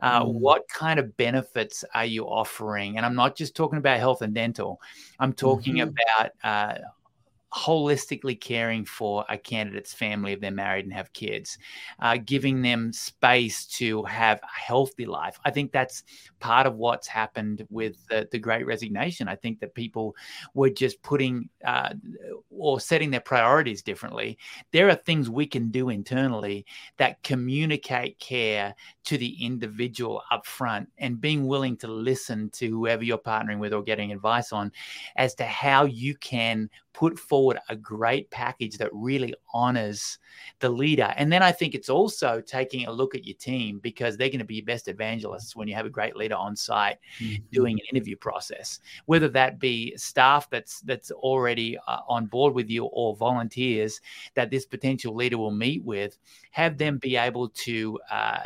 uh, 0.00 0.22
mm. 0.22 0.32
what 0.32 0.68
kind 0.68 0.98
of 0.98 1.16
benefits 1.16 1.84
are 1.94 2.04
you 2.04 2.24
offering? 2.24 2.96
And 2.96 3.06
I'm 3.06 3.14
not 3.14 3.36
just 3.36 3.54
talking 3.54 3.78
about 3.78 3.98
health 3.98 4.22
and 4.22 4.34
dental. 4.34 4.80
I'm 5.20 5.32
talking 5.32 5.76
mm-hmm. 5.76 5.90
about 5.90 6.32
uh, 6.42 6.78
holistically 7.54 8.40
caring 8.40 8.84
for 8.84 9.24
a 9.28 9.38
candidate's 9.38 9.94
family 9.94 10.32
if 10.32 10.40
they're 10.40 10.50
married 10.50 10.84
and 10.84 10.92
have 10.92 11.12
kids, 11.12 11.56
uh, 12.00 12.16
giving 12.24 12.62
them 12.62 12.92
space 12.92 13.64
to 13.66 14.02
have 14.04 14.40
a 14.42 14.60
healthy 14.60 15.06
life. 15.06 15.38
I 15.44 15.50
think 15.50 15.70
that's 15.70 16.02
part 16.40 16.66
of 16.66 16.76
what's 16.76 17.06
happened 17.06 17.64
with 17.70 17.96
the, 18.08 18.28
the 18.32 18.38
Great 18.38 18.66
Resignation. 18.66 19.28
I 19.28 19.36
think 19.36 19.60
that 19.60 19.74
people 19.74 20.16
were 20.54 20.70
just 20.70 21.00
putting 21.02 21.48
uh, 21.64 21.94
or 22.50 22.80
setting 22.80 23.10
their 23.10 23.20
priorities 23.20 23.82
differently. 23.82 24.36
There 24.72 24.88
are 24.88 24.96
things 24.96 25.30
we 25.30 25.46
can 25.46 25.70
do 25.70 25.90
internally 25.90 26.66
that 26.96 27.22
communicate 27.22 28.18
care 28.18 28.74
to 29.04 29.18
the 29.18 29.44
individual 29.44 30.22
up 30.30 30.46
front 30.46 30.88
and 30.98 31.20
being 31.20 31.46
willing 31.46 31.76
to 31.76 31.88
listen 31.88 32.50
to 32.50 32.68
whoever 32.68 33.04
you're 33.04 33.18
partnering 33.18 33.58
with 33.58 33.72
or 33.72 33.82
getting 33.82 34.12
advice 34.12 34.52
on 34.52 34.72
as 35.16 35.34
to 35.36 35.44
how 35.44 35.84
you 35.84 36.16
can 36.16 36.68
put 36.94 37.18
forward 37.18 37.58
a 37.68 37.76
great 37.76 38.30
package 38.30 38.78
that 38.78 38.88
really 38.92 39.34
honors 39.52 40.18
the 40.60 40.68
leader. 40.68 41.12
And 41.16 41.30
then 41.30 41.42
I 41.42 41.52
think 41.52 41.74
it's 41.74 41.90
also 41.90 42.40
taking 42.40 42.86
a 42.86 42.92
look 42.92 43.14
at 43.14 43.26
your 43.26 43.36
team 43.36 43.80
because 43.80 44.16
they're 44.16 44.30
going 44.30 44.38
to 44.38 44.44
be 44.44 44.56
your 44.56 44.64
best 44.64 44.88
evangelists 44.88 45.54
when 45.54 45.68
you 45.68 45.74
have 45.74 45.86
a 45.86 45.90
great 45.90 46.16
leader 46.16 46.36
on 46.36 46.54
site 46.54 46.98
mm-hmm. 47.18 47.42
doing 47.52 47.74
an 47.74 47.86
interview 47.92 48.16
process, 48.16 48.80
whether 49.06 49.28
that 49.28 49.58
be 49.58 49.94
staff 49.96 50.48
that's 50.48 50.80
that's 50.82 51.10
already 51.10 51.76
uh, 51.88 51.98
on 52.08 52.26
board 52.26 52.54
with 52.54 52.70
you 52.70 52.84
or 52.84 53.16
volunteers 53.16 54.00
that 54.34 54.50
this 54.50 54.64
potential 54.64 55.14
leader 55.14 55.36
will 55.36 55.50
meet 55.50 55.82
with, 55.84 56.16
have 56.52 56.78
them 56.78 56.98
be 56.98 57.16
able 57.16 57.48
to 57.50 57.98
uh, 58.10 58.38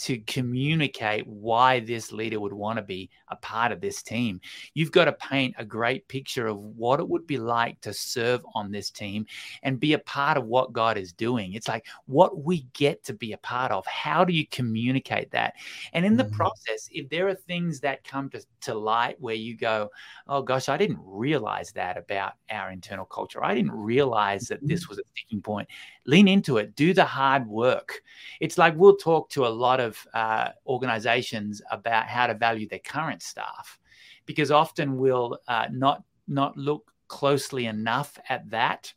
to 0.00 0.18
communicate 0.20 1.26
why 1.26 1.80
this 1.80 2.10
leader 2.10 2.40
would 2.40 2.52
want 2.52 2.78
to 2.78 2.82
be 2.82 3.10
a 3.28 3.36
part 3.36 3.70
of 3.70 3.80
this 3.80 4.02
team. 4.02 4.40
You've 4.72 4.92
got 4.92 5.04
to 5.04 5.12
paint 5.12 5.54
a 5.58 5.64
great 5.64 6.08
picture 6.08 6.46
of 6.46 6.58
what 6.58 7.00
it 7.00 7.08
would 7.08 7.26
be 7.26 7.36
like 7.36 7.80
to 7.82 7.92
serve 7.92 8.40
on 8.54 8.70
this 8.70 8.90
team 8.90 9.26
and 9.62 9.78
be 9.78 9.92
a 9.92 9.98
part 9.98 10.38
of 10.38 10.46
what 10.46 10.72
God 10.72 10.96
is 10.96 11.12
doing. 11.12 11.52
It's 11.52 11.68
like 11.68 11.86
what 12.06 12.42
we 12.44 12.66
get 12.72 13.04
to 13.04 13.12
be 13.12 13.32
a 13.32 13.38
part 13.38 13.72
of. 13.72 13.86
How 13.86 14.24
do 14.24 14.32
you 14.32 14.46
communicate 14.46 15.30
that? 15.32 15.54
And 15.92 16.06
in 16.06 16.16
the 16.16 16.24
mm-hmm. 16.24 16.34
process, 16.34 16.88
if 16.90 17.08
there 17.10 17.28
are 17.28 17.34
things 17.34 17.80
that 17.80 18.02
come 18.04 18.30
to, 18.30 18.42
to 18.62 18.74
light 18.74 19.20
where 19.20 19.34
you 19.34 19.56
go, 19.56 19.90
oh 20.28 20.42
gosh, 20.42 20.68
I 20.68 20.78
didn't 20.78 21.00
realize 21.04 21.72
that 21.72 21.98
about 21.98 22.34
our 22.50 22.70
internal 22.70 23.04
culture. 23.04 23.44
I 23.44 23.54
didn't 23.54 23.72
realize 23.72 24.48
that 24.48 24.66
this 24.66 24.84
mm-hmm. 24.84 24.90
was 24.90 24.98
a 24.98 25.02
sticking 25.14 25.42
point. 25.42 25.68
Lean 26.06 26.26
into 26.26 26.56
it, 26.56 26.74
do 26.74 26.94
the 26.94 27.04
hard 27.04 27.46
work. 27.46 28.00
It's 28.40 28.56
like 28.56 28.74
we'll 28.76 28.96
talk 28.96 29.28
to 29.30 29.46
a 29.46 29.48
lot 29.48 29.78
of 29.80 29.89
uh, 30.14 30.50
organizations 30.66 31.62
about 31.70 32.06
how 32.06 32.26
to 32.26 32.34
value 32.34 32.68
their 32.68 32.80
current 32.80 33.22
staff 33.22 33.78
because 34.26 34.50
often 34.50 34.96
we'll 34.96 35.38
uh, 35.48 35.66
not 35.70 36.02
not 36.28 36.56
look 36.56 36.92
closely 37.08 37.66
enough 37.66 38.16
at 38.28 38.48
that 38.50 38.92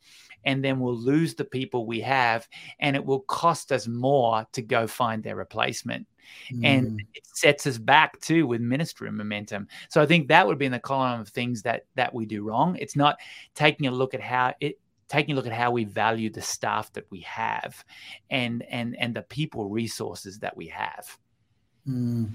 and 0.45 0.63
then 0.63 0.79
we'll 0.79 0.95
lose 0.95 1.33
the 1.35 1.45
people 1.45 1.85
we 1.85 1.99
have 2.01 2.47
and 2.79 2.95
it 2.95 3.03
will 3.03 3.21
cost 3.21 3.71
us 3.71 3.87
more 3.87 4.45
to 4.51 4.61
go 4.61 4.85
find 4.87 5.23
their 5.23 5.35
replacement. 5.35 6.07
Mm. 6.51 6.65
and 6.65 7.01
it 7.13 7.25
sets 7.33 7.67
us 7.67 7.77
back 7.77 8.19
too 8.21 8.47
with 8.47 8.61
ministry 8.61 9.11
momentum. 9.11 9.67
So 9.89 10.01
i 10.01 10.05
think 10.05 10.27
that 10.27 10.47
would 10.47 10.57
be 10.57 10.65
in 10.65 10.71
the 10.71 10.79
column 10.79 11.19
of 11.19 11.27
things 11.27 11.61
that 11.63 11.85
that 11.95 12.13
we 12.13 12.25
do 12.25 12.43
wrong. 12.43 12.77
It's 12.79 12.95
not 12.95 13.17
taking 13.55 13.87
a 13.87 13.91
look 13.91 14.13
at 14.13 14.21
how 14.21 14.53
it 14.59 14.79
taking 15.13 15.33
a 15.33 15.35
look 15.35 15.45
at 15.45 15.53
how 15.53 15.69
we 15.69 15.83
value 15.83 16.29
the 16.29 16.41
staff 16.41 16.91
that 16.93 17.05
we 17.11 17.19
have 17.21 17.85
and 18.31 18.63
and 18.63 18.97
and 18.97 19.15
the 19.15 19.21
people 19.21 19.69
resources 19.69 20.39
that 20.39 20.57
we 20.57 20.67
have. 20.67 21.17
Mm, 21.87 22.31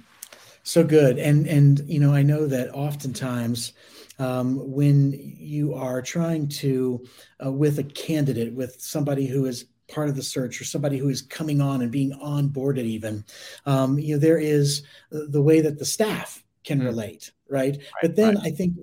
so 0.62 0.84
good. 0.84 1.18
And 1.18 1.46
and 1.48 1.80
you 1.86 1.98
know 1.98 2.14
i 2.14 2.22
know 2.22 2.46
that 2.46 2.72
oftentimes 2.72 3.72
um, 4.20 4.72
when 4.72 5.12
you 5.12 5.74
are 5.74 6.02
trying 6.02 6.48
to 6.48 7.04
uh, 7.44 7.50
with 7.50 7.78
a 7.78 7.84
candidate 7.84 8.52
with 8.52 8.80
somebody 8.80 9.26
who 9.26 9.46
is 9.46 9.66
part 9.88 10.08
of 10.08 10.16
the 10.16 10.22
search 10.22 10.60
or 10.60 10.64
somebody 10.64 10.98
who 10.98 11.08
is 11.08 11.22
coming 11.22 11.60
on 11.60 11.82
and 11.82 11.90
being 11.90 12.12
onboarded 12.22 12.84
even 12.84 13.24
um, 13.66 13.98
you 13.98 14.14
know 14.14 14.20
there 14.20 14.38
is 14.38 14.84
the 15.10 15.42
way 15.42 15.60
that 15.60 15.78
the 15.78 15.84
staff 15.84 16.44
can 16.64 16.80
mm. 16.80 16.84
relate 16.84 17.32
right? 17.48 17.76
right 17.76 17.87
but 18.02 18.16
then 18.16 18.37
right. 18.37 18.46
I 18.46 18.50
think 18.50 18.74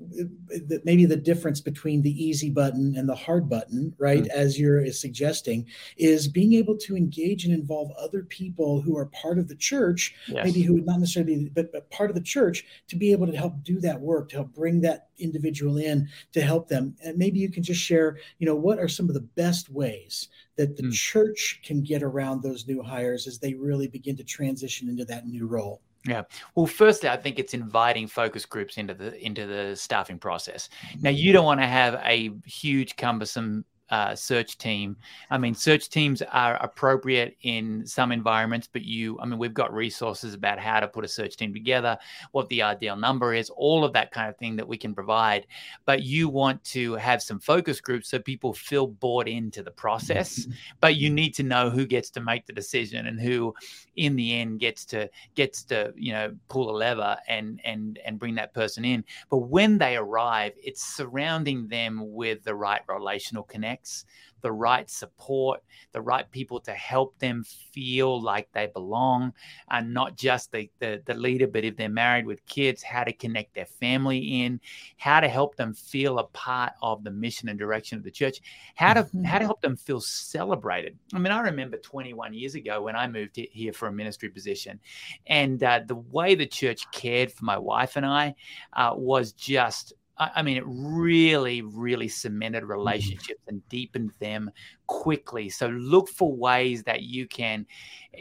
that 0.67 0.81
maybe 0.85 1.05
the 1.05 1.15
difference 1.15 1.61
between 1.61 2.01
the 2.01 2.23
easy 2.23 2.49
button 2.49 2.95
and 2.97 3.07
the 3.07 3.15
hard 3.15 3.49
button, 3.49 3.93
right, 3.97 4.23
mm-hmm. 4.23 4.37
as 4.37 4.59
you're 4.59 4.85
suggesting, 4.91 5.65
is 5.97 6.27
being 6.27 6.53
able 6.53 6.77
to 6.77 6.95
engage 6.95 7.45
and 7.45 7.53
involve 7.53 7.91
other 7.97 8.23
people 8.23 8.81
who 8.81 8.97
are 8.97 9.07
part 9.07 9.39
of 9.39 9.47
the 9.47 9.55
church, 9.55 10.15
yes. 10.27 10.45
maybe 10.45 10.61
who 10.61 10.73
would 10.73 10.85
not 10.85 10.99
necessarily 10.99 11.35
be, 11.35 11.49
but, 11.49 11.71
but 11.71 11.89
part 11.91 12.09
of 12.09 12.15
the 12.15 12.21
church, 12.21 12.65
to 12.87 12.95
be 12.95 13.11
able 13.11 13.27
to 13.27 13.37
help 13.37 13.63
do 13.63 13.79
that 13.79 13.99
work, 13.99 14.29
to 14.29 14.37
help 14.37 14.53
bring 14.53 14.81
that 14.81 15.09
individual 15.17 15.77
in, 15.77 16.07
to 16.33 16.41
help 16.41 16.67
them. 16.67 16.95
And 17.03 17.17
maybe 17.17 17.39
you 17.39 17.49
can 17.49 17.63
just 17.63 17.81
share, 17.81 18.17
you 18.39 18.45
know, 18.45 18.55
what 18.55 18.79
are 18.79 18.87
some 18.87 19.07
of 19.07 19.13
the 19.13 19.21
best 19.21 19.69
ways 19.69 20.29
that 20.57 20.77
the 20.77 20.83
mm. 20.83 20.93
church 20.93 21.61
can 21.63 21.81
get 21.83 22.01
around 22.01 22.41
those 22.41 22.67
new 22.67 22.81
hires 22.81 23.27
as 23.27 23.39
they 23.39 23.53
really 23.53 23.87
begin 23.87 24.15
to 24.17 24.23
transition 24.23 24.89
into 24.89 25.05
that 25.05 25.27
new 25.27 25.47
role? 25.47 25.81
Yeah. 26.07 26.23
Well, 26.53 26.67
firstly, 26.67 27.09
I 27.09 27.17
think 27.17 27.39
it's 27.39 27.53
inviting 27.53 28.07
focus 28.07 28.45
groups 28.45 28.77
into 28.77 28.93
the 28.93 29.23
into 29.25 29.47
the 29.47 29.75
staffing 29.75 30.19
process. 30.19 30.69
Now, 31.01 31.09
mm-hmm. 31.09 31.17
you 31.17 31.33
don't 31.33 31.45
want 31.45 31.61
to 31.61 31.67
have 31.67 31.95
a 32.03 32.31
huge, 32.45 32.95
cumbersome 32.95 33.65
uh, 33.89 34.15
search 34.15 34.57
team. 34.57 34.97
I 35.29 35.37
mean, 35.37 35.53
search 35.53 35.89
teams 35.89 36.21
are 36.21 36.55
appropriate 36.55 37.37
in 37.43 37.85
some 37.85 38.11
environments, 38.11 38.67
but 38.71 38.83
you, 38.83 39.19
I 39.19 39.25
mean, 39.25 39.37
we've 39.37 39.53
got 39.53 39.73
resources 39.73 40.33
about 40.33 40.59
how 40.59 40.79
to 40.79 40.87
put 40.87 41.05
a 41.05 41.07
search 41.07 41.37
team 41.37 41.53
together, 41.53 41.97
what 42.31 42.49
the 42.49 42.63
ideal 42.63 42.95
number 42.95 43.33
is, 43.33 43.49
all 43.51 43.83
of 43.83 43.93
that 43.93 44.11
kind 44.11 44.29
of 44.29 44.37
thing 44.37 44.55
that 44.55 44.67
we 44.67 44.77
can 44.77 44.95
provide. 44.95 45.45
But 45.85 46.03
you 46.03 46.29
want 46.29 46.63
to 46.65 46.93
have 46.95 47.21
some 47.21 47.39
focus 47.39 47.79
groups 47.79 48.09
so 48.09 48.19
people 48.19 48.53
feel 48.53 48.87
bought 48.87 49.27
into 49.27 49.61
the 49.63 49.71
process. 49.71 50.47
But 50.81 50.95
you 50.95 51.09
need 51.09 51.33
to 51.35 51.43
know 51.43 51.69
who 51.69 51.85
gets 51.85 52.09
to 52.11 52.21
make 52.21 52.45
the 52.45 52.53
decision 52.53 53.07
and 53.07 53.19
who, 53.19 53.53
in 53.95 54.15
the 54.15 54.39
end, 54.39 54.59
gets 54.59 54.85
to 54.85 55.09
gets 55.35 55.63
to 55.65 55.93
you 55.95 56.11
know 56.11 56.35
pull 56.47 56.69
a 56.69 56.75
lever 56.75 57.17
and 57.27 57.59
and 57.63 57.99
and 58.05 58.19
bring 58.19 58.35
that 58.35 58.53
person 58.53 58.85
in. 58.85 59.03
But 59.29 59.37
when 59.37 59.77
they 59.77 59.95
arrive, 59.95 60.53
it's 60.61 60.83
surrounding 60.83 61.67
them 61.67 62.13
with 62.13 62.43
the 62.43 62.55
right 62.55 62.81
relational 62.87 63.43
connection 63.43 63.74
connects, 63.75 64.05
the 64.41 64.51
right 64.51 64.89
support, 64.89 65.63
the 65.91 66.01
right 66.01 66.29
people 66.29 66.59
to 66.59 66.71
help 66.71 67.17
them 67.17 67.43
feel 67.43 68.21
like 68.21 68.47
they 68.51 68.67
belong, 68.67 69.33
and 69.71 69.93
not 69.93 70.15
just 70.15 70.51
the, 70.51 70.69
the, 70.79 71.01
the 71.05 71.15
leader, 71.15 71.47
but 71.47 71.63
if 71.63 71.75
they're 71.75 71.89
married 71.89 72.27
with 72.27 72.45
kids, 72.45 72.83
how 72.83 73.03
to 73.03 73.11
connect 73.11 73.55
their 73.55 73.65
family 73.65 74.43
in, 74.43 74.59
how 74.97 75.19
to 75.19 75.27
help 75.27 75.55
them 75.55 75.73
feel 75.73 76.19
a 76.19 76.23
part 76.25 76.73
of 76.81 77.03
the 77.03 77.09
mission 77.09 77.49
and 77.49 77.57
direction 77.57 77.97
of 77.97 78.03
the 78.03 78.11
church, 78.11 78.39
how 78.75 78.93
to 78.93 79.03
mm-hmm. 79.03 79.23
how 79.23 79.39
to 79.39 79.45
help 79.45 79.61
them 79.61 79.75
feel 79.75 79.99
celebrated. 79.99 80.97
I 81.13 81.19
mean, 81.19 81.31
I 81.31 81.41
remember 81.41 81.77
21 81.77 82.33
years 82.33 82.55
ago 82.55 82.83
when 82.83 82.95
I 82.95 83.07
moved 83.07 83.37
here 83.37 83.73
for 83.73 83.87
a 83.87 83.91
ministry 83.91 84.29
position, 84.29 84.79
and 85.25 85.63
uh, 85.63 85.81
the 85.85 85.95
way 85.95 86.35
the 86.35 86.45
church 86.45 86.89
cared 86.91 87.31
for 87.31 87.45
my 87.45 87.57
wife 87.57 87.95
and 87.95 88.05
I 88.05 88.35
uh, 88.73 88.93
was 88.95 89.31
just 89.31 89.93
I 90.17 90.43
mean, 90.43 90.55
it 90.55 90.63
really, 90.65 91.61
really 91.61 92.07
cemented 92.07 92.63
mm-hmm. 92.63 92.71
relationships 92.71 93.41
and 93.47 93.67
deepened 93.67 94.11
them 94.19 94.49
quickly. 94.87 95.49
So 95.49 95.67
look 95.67 96.07
for 96.09 96.33
ways 96.33 96.83
that 96.83 97.01
you 97.01 97.27
can 97.27 97.65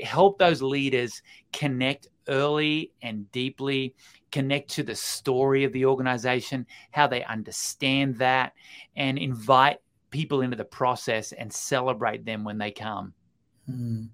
help 0.03 0.39
those 0.39 0.61
leaders 0.61 1.23
connect 1.53 2.09
early 2.29 2.91
and 3.03 3.31
deeply, 3.31 3.95
connect 4.33 4.71
to 4.71 4.83
the 4.83 4.97
story 4.97 5.63
of 5.63 5.73
the 5.73 5.87
organization, 5.87 6.67
how 6.91 7.07
they 7.07 7.23
understand 7.25 8.19
that, 8.19 8.55
and 8.97 9.17
invite 9.17 9.79
people 10.11 10.41
into 10.41 10.57
the 10.57 10.65
process 10.65 11.33
and 11.33 11.53
celebrate 11.53 12.25
them 12.25 12.43
when 12.43 12.59
they 12.59 12.73
come. 12.73 13.13
Mm 13.71 14.09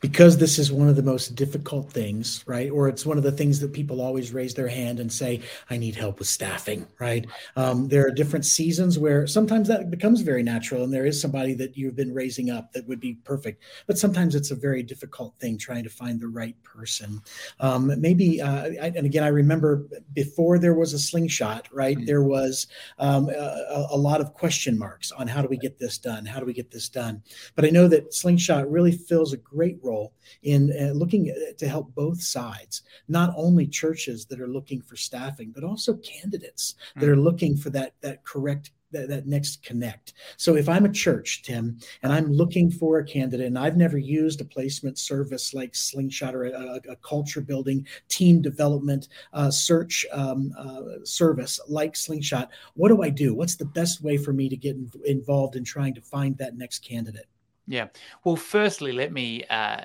because 0.00 0.38
this 0.38 0.58
is 0.58 0.70
one 0.70 0.88
of 0.88 0.96
the 0.96 1.02
most 1.02 1.34
difficult 1.34 1.90
things, 1.90 2.44
right? 2.46 2.70
Or 2.70 2.88
it's 2.88 3.04
one 3.04 3.16
of 3.16 3.24
the 3.24 3.32
things 3.32 3.60
that 3.60 3.72
people 3.72 4.00
always 4.00 4.32
raise 4.32 4.54
their 4.54 4.68
hand 4.68 5.00
and 5.00 5.12
say, 5.12 5.40
I 5.70 5.76
need 5.76 5.94
help 5.94 6.18
with 6.18 6.28
staffing, 6.28 6.86
right? 7.00 7.26
Um, 7.56 7.88
there 7.88 8.06
are 8.06 8.10
different 8.10 8.44
seasons 8.44 8.98
where 8.98 9.26
sometimes 9.26 9.68
that 9.68 9.90
becomes 9.90 10.20
very 10.20 10.42
natural 10.42 10.84
and 10.84 10.92
there 10.92 11.06
is 11.06 11.20
somebody 11.20 11.54
that 11.54 11.76
you've 11.76 11.96
been 11.96 12.14
raising 12.14 12.50
up 12.50 12.72
that 12.72 12.86
would 12.86 13.00
be 13.00 13.14
perfect. 13.24 13.62
But 13.86 13.98
sometimes 13.98 14.34
it's 14.34 14.50
a 14.50 14.56
very 14.56 14.82
difficult 14.82 15.34
thing 15.38 15.58
trying 15.58 15.84
to 15.84 15.90
find 15.90 16.20
the 16.20 16.28
right 16.28 16.56
person. 16.62 17.20
Um, 17.60 17.92
maybe, 18.00 18.40
uh, 18.40 18.70
I, 18.82 18.92
and 18.94 19.06
again, 19.06 19.24
I 19.24 19.28
remember 19.28 19.86
before 20.12 20.58
there 20.58 20.74
was 20.74 20.92
a 20.92 20.98
slingshot, 20.98 21.68
right? 21.72 21.96
Mm-hmm. 21.96 22.06
There 22.06 22.22
was 22.22 22.66
um, 22.98 23.28
a, 23.30 23.88
a 23.90 23.96
lot 23.96 24.20
of 24.20 24.34
question 24.34 24.78
marks 24.78 25.12
on 25.12 25.26
how 25.26 25.42
do 25.42 25.48
we 25.48 25.56
get 25.56 25.78
this 25.78 25.98
done? 25.98 26.24
How 26.24 26.40
do 26.40 26.46
we 26.46 26.52
get 26.52 26.70
this 26.70 26.88
done? 26.88 27.22
But 27.54 27.64
I 27.64 27.70
know 27.70 27.88
that 27.88 28.14
slingshot 28.14 28.70
really 28.70 28.92
fills 28.92 29.32
a 29.32 29.38
great 29.58 29.78
role 29.82 30.12
in 30.42 30.72
uh, 30.80 30.92
looking 30.92 31.24
to 31.58 31.68
help 31.68 31.92
both 31.94 32.20
sides, 32.22 32.82
not 33.08 33.30
only 33.36 33.66
churches 33.66 34.24
that 34.26 34.40
are 34.40 34.54
looking 34.56 34.80
for 34.80 34.96
staffing, 34.96 35.50
but 35.54 35.64
also 35.64 35.94
candidates 35.96 36.64
mm-hmm. 36.74 37.00
that 37.00 37.08
are 37.08 37.16
looking 37.28 37.56
for 37.56 37.70
that 37.70 37.94
that 38.02 38.24
correct 38.24 38.70
that, 38.92 39.08
that 39.08 39.26
next 39.26 39.62
connect. 39.62 40.14
So 40.36 40.56
if 40.56 40.68
I'm 40.68 40.84
a 40.84 40.92
church, 40.92 41.42
Tim, 41.42 41.78
and 42.02 42.12
I'm 42.12 42.32
looking 42.32 42.70
for 42.70 42.98
a 42.98 43.04
candidate, 43.04 43.46
and 43.46 43.58
I've 43.58 43.76
never 43.76 43.98
used 43.98 44.40
a 44.40 44.44
placement 44.44 44.96
service 44.98 45.52
like 45.52 45.74
Slingshot 45.74 46.34
or 46.34 46.44
a, 46.44 46.80
a 46.88 46.96
culture 46.96 47.42
building, 47.42 47.86
team 48.08 48.40
development, 48.40 49.08
uh, 49.32 49.50
search 49.50 50.06
um, 50.12 50.52
uh, 50.56 51.04
service 51.04 51.60
like 51.68 51.96
Slingshot, 51.96 52.48
what 52.74 52.88
do 52.88 53.02
I 53.02 53.10
do? 53.10 53.34
What's 53.34 53.56
the 53.56 53.72
best 53.80 54.02
way 54.02 54.16
for 54.16 54.32
me 54.32 54.48
to 54.48 54.56
get 54.56 54.76
in, 54.76 54.90
involved 55.04 55.56
in 55.56 55.64
trying 55.64 55.94
to 55.94 56.00
find 56.00 56.38
that 56.38 56.56
next 56.56 56.78
candidate? 56.78 57.26
Yeah. 57.68 57.88
Well, 58.24 58.36
firstly, 58.36 58.92
let 58.92 59.12
me 59.12 59.44
uh, 59.44 59.84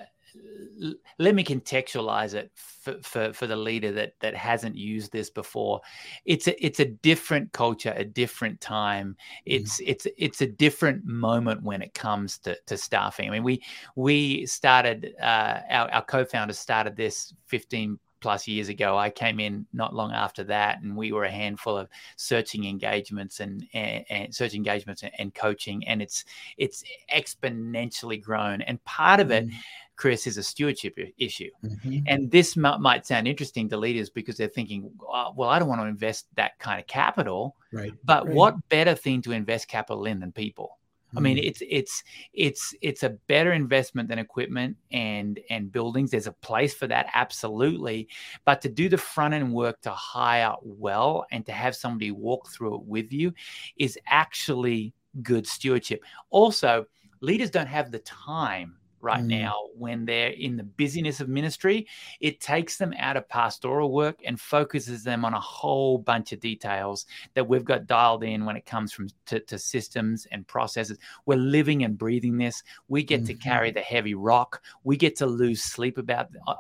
let 1.20 1.36
me 1.36 1.44
contextualize 1.44 2.34
it 2.34 2.52
for, 2.56 2.96
for, 3.04 3.34
for 3.34 3.46
the 3.46 3.56
leader 3.56 3.92
that 3.92 4.14
that 4.22 4.36
hasn't 4.36 4.76
used 4.76 5.12
this 5.12 5.30
before. 5.30 5.82
It's 6.26 6.48
a 6.48 6.66
it's 6.66 6.80
a 6.80 6.86
different 6.86 7.52
culture, 7.52 7.94
a 7.96 8.06
different 8.06 8.62
time. 8.62 9.18
It's 9.46 9.80
mm. 9.80 9.86
it's 9.88 10.08
it's 10.18 10.42
a 10.42 10.48
different 10.48 11.06
moment 11.06 11.62
when 11.64 11.82
it 11.82 11.94
comes 11.94 12.38
to, 12.40 12.58
to 12.68 12.78
staffing. 12.78 13.28
I 13.28 13.32
mean, 13.32 13.44
we 13.44 13.62
we 13.96 14.46
started 14.46 15.14
uh, 15.22 15.60
our 15.70 15.92
our 15.92 16.06
co-founders 16.06 16.58
started 16.58 16.96
this 16.96 17.34
15 17.48 18.00
plus 18.24 18.48
years 18.48 18.70
ago. 18.70 18.98
I 18.98 19.10
came 19.10 19.40
in 19.40 19.68
not 19.74 19.94
long 19.94 20.14
after 20.14 20.44
that, 20.46 20.82
and 20.82 20.96
we 20.96 21.12
were 21.12 21.26
a 21.26 21.32
handful 21.32 21.78
of 21.78 21.90
searching 22.16 22.64
engagements 22.64 23.42
and, 23.42 23.68
and, 23.74 24.06
and 24.10 24.34
search 24.34 24.56
engagements 24.56 25.04
and, 25.04 25.12
and, 25.20 25.36
coaching, 25.36 25.86
and 25.86 26.02
it's 26.02 26.24
it's 26.58 26.84
exponentially 27.14 28.20
grown. 28.20 28.62
And 28.64 28.84
part 28.86 29.20
of 29.20 29.30
it. 29.30 29.48
Mm. 29.48 29.54
Chris, 29.96 30.26
is 30.26 30.38
a 30.38 30.44
stewardship 30.44 30.98
issue. 31.20 31.52
Mm-hmm. 31.64 32.00
And 32.08 32.32
this 32.32 32.58
m- 32.58 32.82
might 32.82 33.06
sound 33.06 33.28
interesting 33.28 33.70
to 33.70 33.78
leaders 33.78 34.10
because 34.10 34.36
they're 34.36 34.48
thinking, 34.48 34.90
oh, 35.08 35.34
well, 35.36 35.50
I 35.50 35.60
don't 35.60 35.70
want 35.70 35.82
to 35.82 35.88
invest 35.88 36.26
that 36.34 36.58
kind 36.58 36.80
of 36.80 36.88
capital. 36.88 37.56
Right. 37.72 37.94
But 38.04 38.26
right. 38.26 38.36
what 38.36 38.70
better 38.70 38.96
thing 38.96 39.22
to 39.22 39.34
invest 39.34 39.68
capital 39.68 40.06
in 40.06 40.20
than 40.20 40.32
people? 40.32 40.80
I 41.16 41.20
mean, 41.20 41.38
mm. 41.38 41.48
it's 41.48 41.62
it's 41.68 42.04
it's 42.34 42.74
it's 42.82 43.04
a 43.04 43.12
better 43.28 43.54
investment 43.54 44.10
than 44.10 44.20
equipment 44.20 44.78
and 44.92 45.40
and 45.50 45.72
buildings. 45.72 46.12
There's 46.12 46.28
a 46.28 46.32
place 46.32 46.74
for 46.74 46.88
that, 46.88 47.08
absolutely. 47.14 48.08
But 48.46 48.62
to 48.62 48.70
do 48.70 48.90
the 48.90 48.98
front 48.98 49.34
end 49.34 49.54
work 49.54 49.82
to 49.82 49.92
hire 49.92 50.56
well 50.62 51.26
and 51.32 51.46
to 51.46 51.52
have 51.52 51.76
somebody 51.76 52.12
walk 52.12 52.50
through 52.50 52.76
it 52.76 52.84
with 52.84 53.12
you 53.12 53.34
is 53.78 53.98
actually 54.08 54.94
good 55.22 55.46
stewardship. 55.46 56.04
Also, 56.30 56.86
leaders 57.22 57.50
don't 57.50 57.68
have 57.68 57.92
the 57.92 58.00
time 58.00 58.76
right 59.04 59.24
mm. 59.24 59.28
now 59.28 59.54
when 59.78 60.06
they're 60.06 60.30
in 60.30 60.56
the 60.56 60.64
busyness 60.64 61.20
of 61.20 61.28
ministry. 61.28 61.86
It 62.22 62.40
takes 62.40 62.78
them 62.78 62.94
out 62.98 63.18
of 63.18 63.28
pastoral 63.28 63.92
work 63.92 64.22
and 64.26 64.40
focuses 64.40 65.04
them 65.04 65.26
on 65.26 65.34
a 65.34 65.40
whole 65.40 65.98
bunch 65.98 66.32
of 66.32 66.40
details 66.40 67.06
that 67.34 67.48
we've 67.48 67.66
got 67.66 67.86
dialed 67.86 68.24
in 68.24 68.46
when 68.46 68.56
it 68.56 68.66
comes 68.66 68.94
from 68.94 69.10
to, 69.26 69.42
to 69.42 69.60
systems 69.60 70.26
and 70.32 70.48
processes. 70.48 70.98
We're 71.26 71.38
living 71.38 71.84
and 71.84 71.98
breathing 71.98 72.38
this. 72.38 72.64
We 72.88 73.04
get 73.04 73.22
mm-hmm. 73.22 73.28
to 73.28 73.34
carry 73.36 73.72
the 73.72 73.82
heavy 73.82 74.16
rock. 74.16 74.62
We 74.84 74.96
get 74.96 75.18
to 75.18 75.26
lose 75.26 75.62
sleep 75.62 75.98
about 75.98 76.30
uh, 76.48 76.54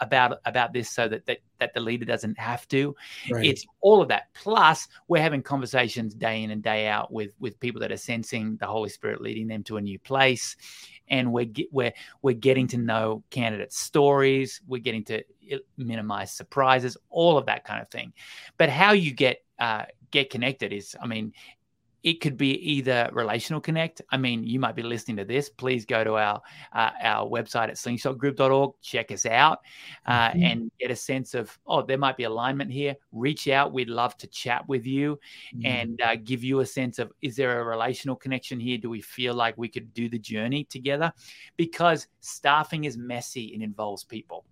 about 0.00 0.38
about 0.46 0.72
this 0.72 0.88
so 0.90 1.06
that 1.06 1.26
that 1.26 1.38
that 1.58 1.74
the 1.74 1.80
leader 1.80 2.06
doesn't 2.06 2.38
have 2.38 2.66
to. 2.68 2.96
Right. 3.30 3.44
It's 3.44 3.66
all 3.82 4.00
of 4.00 4.08
that. 4.08 4.32
Plus, 4.32 4.88
we're 5.08 5.20
having 5.20 5.42
conversations 5.42 6.14
day 6.14 6.42
in 6.42 6.50
and 6.50 6.62
day 6.62 6.88
out 6.88 7.12
with 7.12 7.34
with 7.38 7.60
people 7.60 7.82
that 7.82 7.92
are 7.92 7.98
sensing 7.98 8.56
the 8.56 8.66
Holy 8.66 8.88
Spirit 8.88 9.20
leading 9.20 9.48
them 9.48 9.62
to 9.64 9.76
a 9.76 9.80
new 9.80 9.98
place 9.98 10.56
and 11.10 11.32
we're 11.32 11.50
we're 11.70 11.92
we're 12.22 12.34
getting 12.34 12.66
to 12.68 12.78
know 12.78 13.22
candidates' 13.30 13.78
stories. 13.78 14.60
We're 14.66 14.80
getting 14.80 15.04
to 15.04 15.22
minimize 15.76 16.32
surprises, 16.32 16.96
all 17.10 17.36
of 17.36 17.46
that 17.46 17.64
kind 17.64 17.82
of 17.82 17.90
thing. 17.90 18.12
But 18.56 18.70
how 18.70 18.92
you 18.92 19.12
get 19.12 19.44
uh, 19.58 19.84
get 20.10 20.30
connected 20.30 20.72
is, 20.72 20.96
I 21.00 21.06
mean, 21.06 21.32
it 22.02 22.20
could 22.20 22.36
be 22.36 22.52
either 22.54 23.10
relational 23.12 23.60
connect. 23.60 24.02
I 24.10 24.16
mean, 24.16 24.44
you 24.44 24.58
might 24.58 24.76
be 24.76 24.82
listening 24.82 25.16
to 25.18 25.24
this. 25.24 25.48
Please 25.48 25.84
go 25.84 26.02
to 26.02 26.14
our 26.14 26.40
uh, 26.72 26.90
our 27.02 27.28
website 27.28 27.68
at 27.68 27.76
slingshotgroup.org, 27.76 28.72
check 28.80 29.10
us 29.10 29.26
out, 29.26 29.60
uh, 30.06 30.30
mm-hmm. 30.30 30.42
and 30.42 30.70
get 30.80 30.90
a 30.90 30.96
sense 30.96 31.34
of 31.34 31.56
oh, 31.66 31.82
there 31.82 31.98
might 31.98 32.16
be 32.16 32.24
alignment 32.24 32.70
here. 32.70 32.96
Reach 33.12 33.48
out. 33.48 33.72
We'd 33.72 33.88
love 33.88 34.16
to 34.18 34.26
chat 34.26 34.66
with 34.68 34.86
you 34.86 35.18
mm-hmm. 35.54 35.66
and 35.66 36.00
uh, 36.02 36.16
give 36.16 36.42
you 36.42 36.60
a 36.60 36.66
sense 36.66 36.98
of 36.98 37.12
is 37.22 37.36
there 37.36 37.60
a 37.60 37.64
relational 37.64 38.16
connection 38.16 38.58
here? 38.58 38.78
Do 38.78 38.90
we 38.90 39.00
feel 39.00 39.34
like 39.34 39.56
we 39.58 39.68
could 39.68 39.92
do 39.92 40.08
the 40.08 40.18
journey 40.18 40.64
together? 40.64 41.12
Because 41.56 42.06
staffing 42.20 42.84
is 42.84 42.96
messy 42.96 43.52
and 43.54 43.62
involves 43.62 44.04
people. 44.04 44.44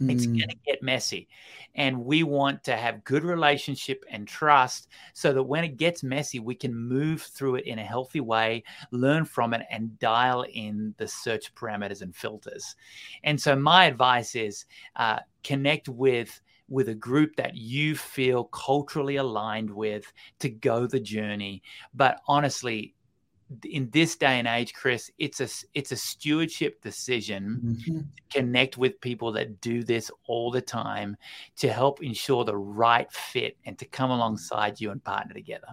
It's 0.00 0.26
mm. 0.26 0.38
going 0.38 0.48
to 0.48 0.56
get 0.66 0.82
messy. 0.82 1.28
And 1.74 2.04
we 2.04 2.22
want 2.22 2.64
to 2.64 2.76
have 2.76 3.04
good 3.04 3.22
relationship 3.22 4.04
and 4.10 4.26
trust 4.26 4.88
so 5.12 5.32
that 5.32 5.42
when 5.42 5.62
it 5.62 5.76
gets 5.76 6.02
messy, 6.02 6.40
we 6.40 6.54
can 6.54 6.74
move 6.74 7.22
through 7.22 7.56
it 7.56 7.66
in 7.66 7.78
a 7.78 7.84
healthy 7.84 8.20
way, 8.20 8.64
learn 8.92 9.24
from 9.24 9.52
it, 9.52 9.62
and 9.70 9.98
dial 9.98 10.46
in 10.52 10.94
the 10.96 11.06
search 11.06 11.54
parameters 11.54 12.00
and 12.00 12.16
filters. 12.16 12.76
And 13.24 13.40
so, 13.40 13.54
my 13.54 13.84
advice 13.84 14.34
is 14.34 14.64
uh, 14.96 15.20
connect 15.44 15.88
with 15.88 16.40
with 16.68 16.88
a 16.88 16.94
group 16.94 17.34
that 17.36 17.56
you 17.56 17.96
feel 17.96 18.44
culturally 18.44 19.16
aligned 19.16 19.68
with 19.68 20.10
to 20.38 20.48
go 20.48 20.86
the 20.86 21.00
journey. 21.00 21.62
But 21.92 22.20
honestly, 22.28 22.94
in 23.64 23.90
this 23.90 24.16
day 24.16 24.38
and 24.38 24.46
age, 24.46 24.74
Chris, 24.74 25.10
it's 25.18 25.40
a 25.40 25.48
it's 25.74 25.92
a 25.92 25.96
stewardship 25.96 26.80
decision 26.82 27.60
mm-hmm. 27.64 27.98
to 27.98 28.04
connect 28.30 28.78
with 28.78 29.00
people 29.00 29.32
that 29.32 29.60
do 29.60 29.82
this 29.82 30.10
all 30.26 30.50
the 30.50 30.60
time 30.60 31.16
to 31.56 31.72
help 31.72 32.02
ensure 32.02 32.44
the 32.44 32.56
right 32.56 33.10
fit 33.12 33.56
and 33.64 33.78
to 33.78 33.84
come 33.86 34.10
alongside 34.10 34.80
you 34.80 34.90
and 34.90 35.02
partner 35.02 35.34
together 35.34 35.68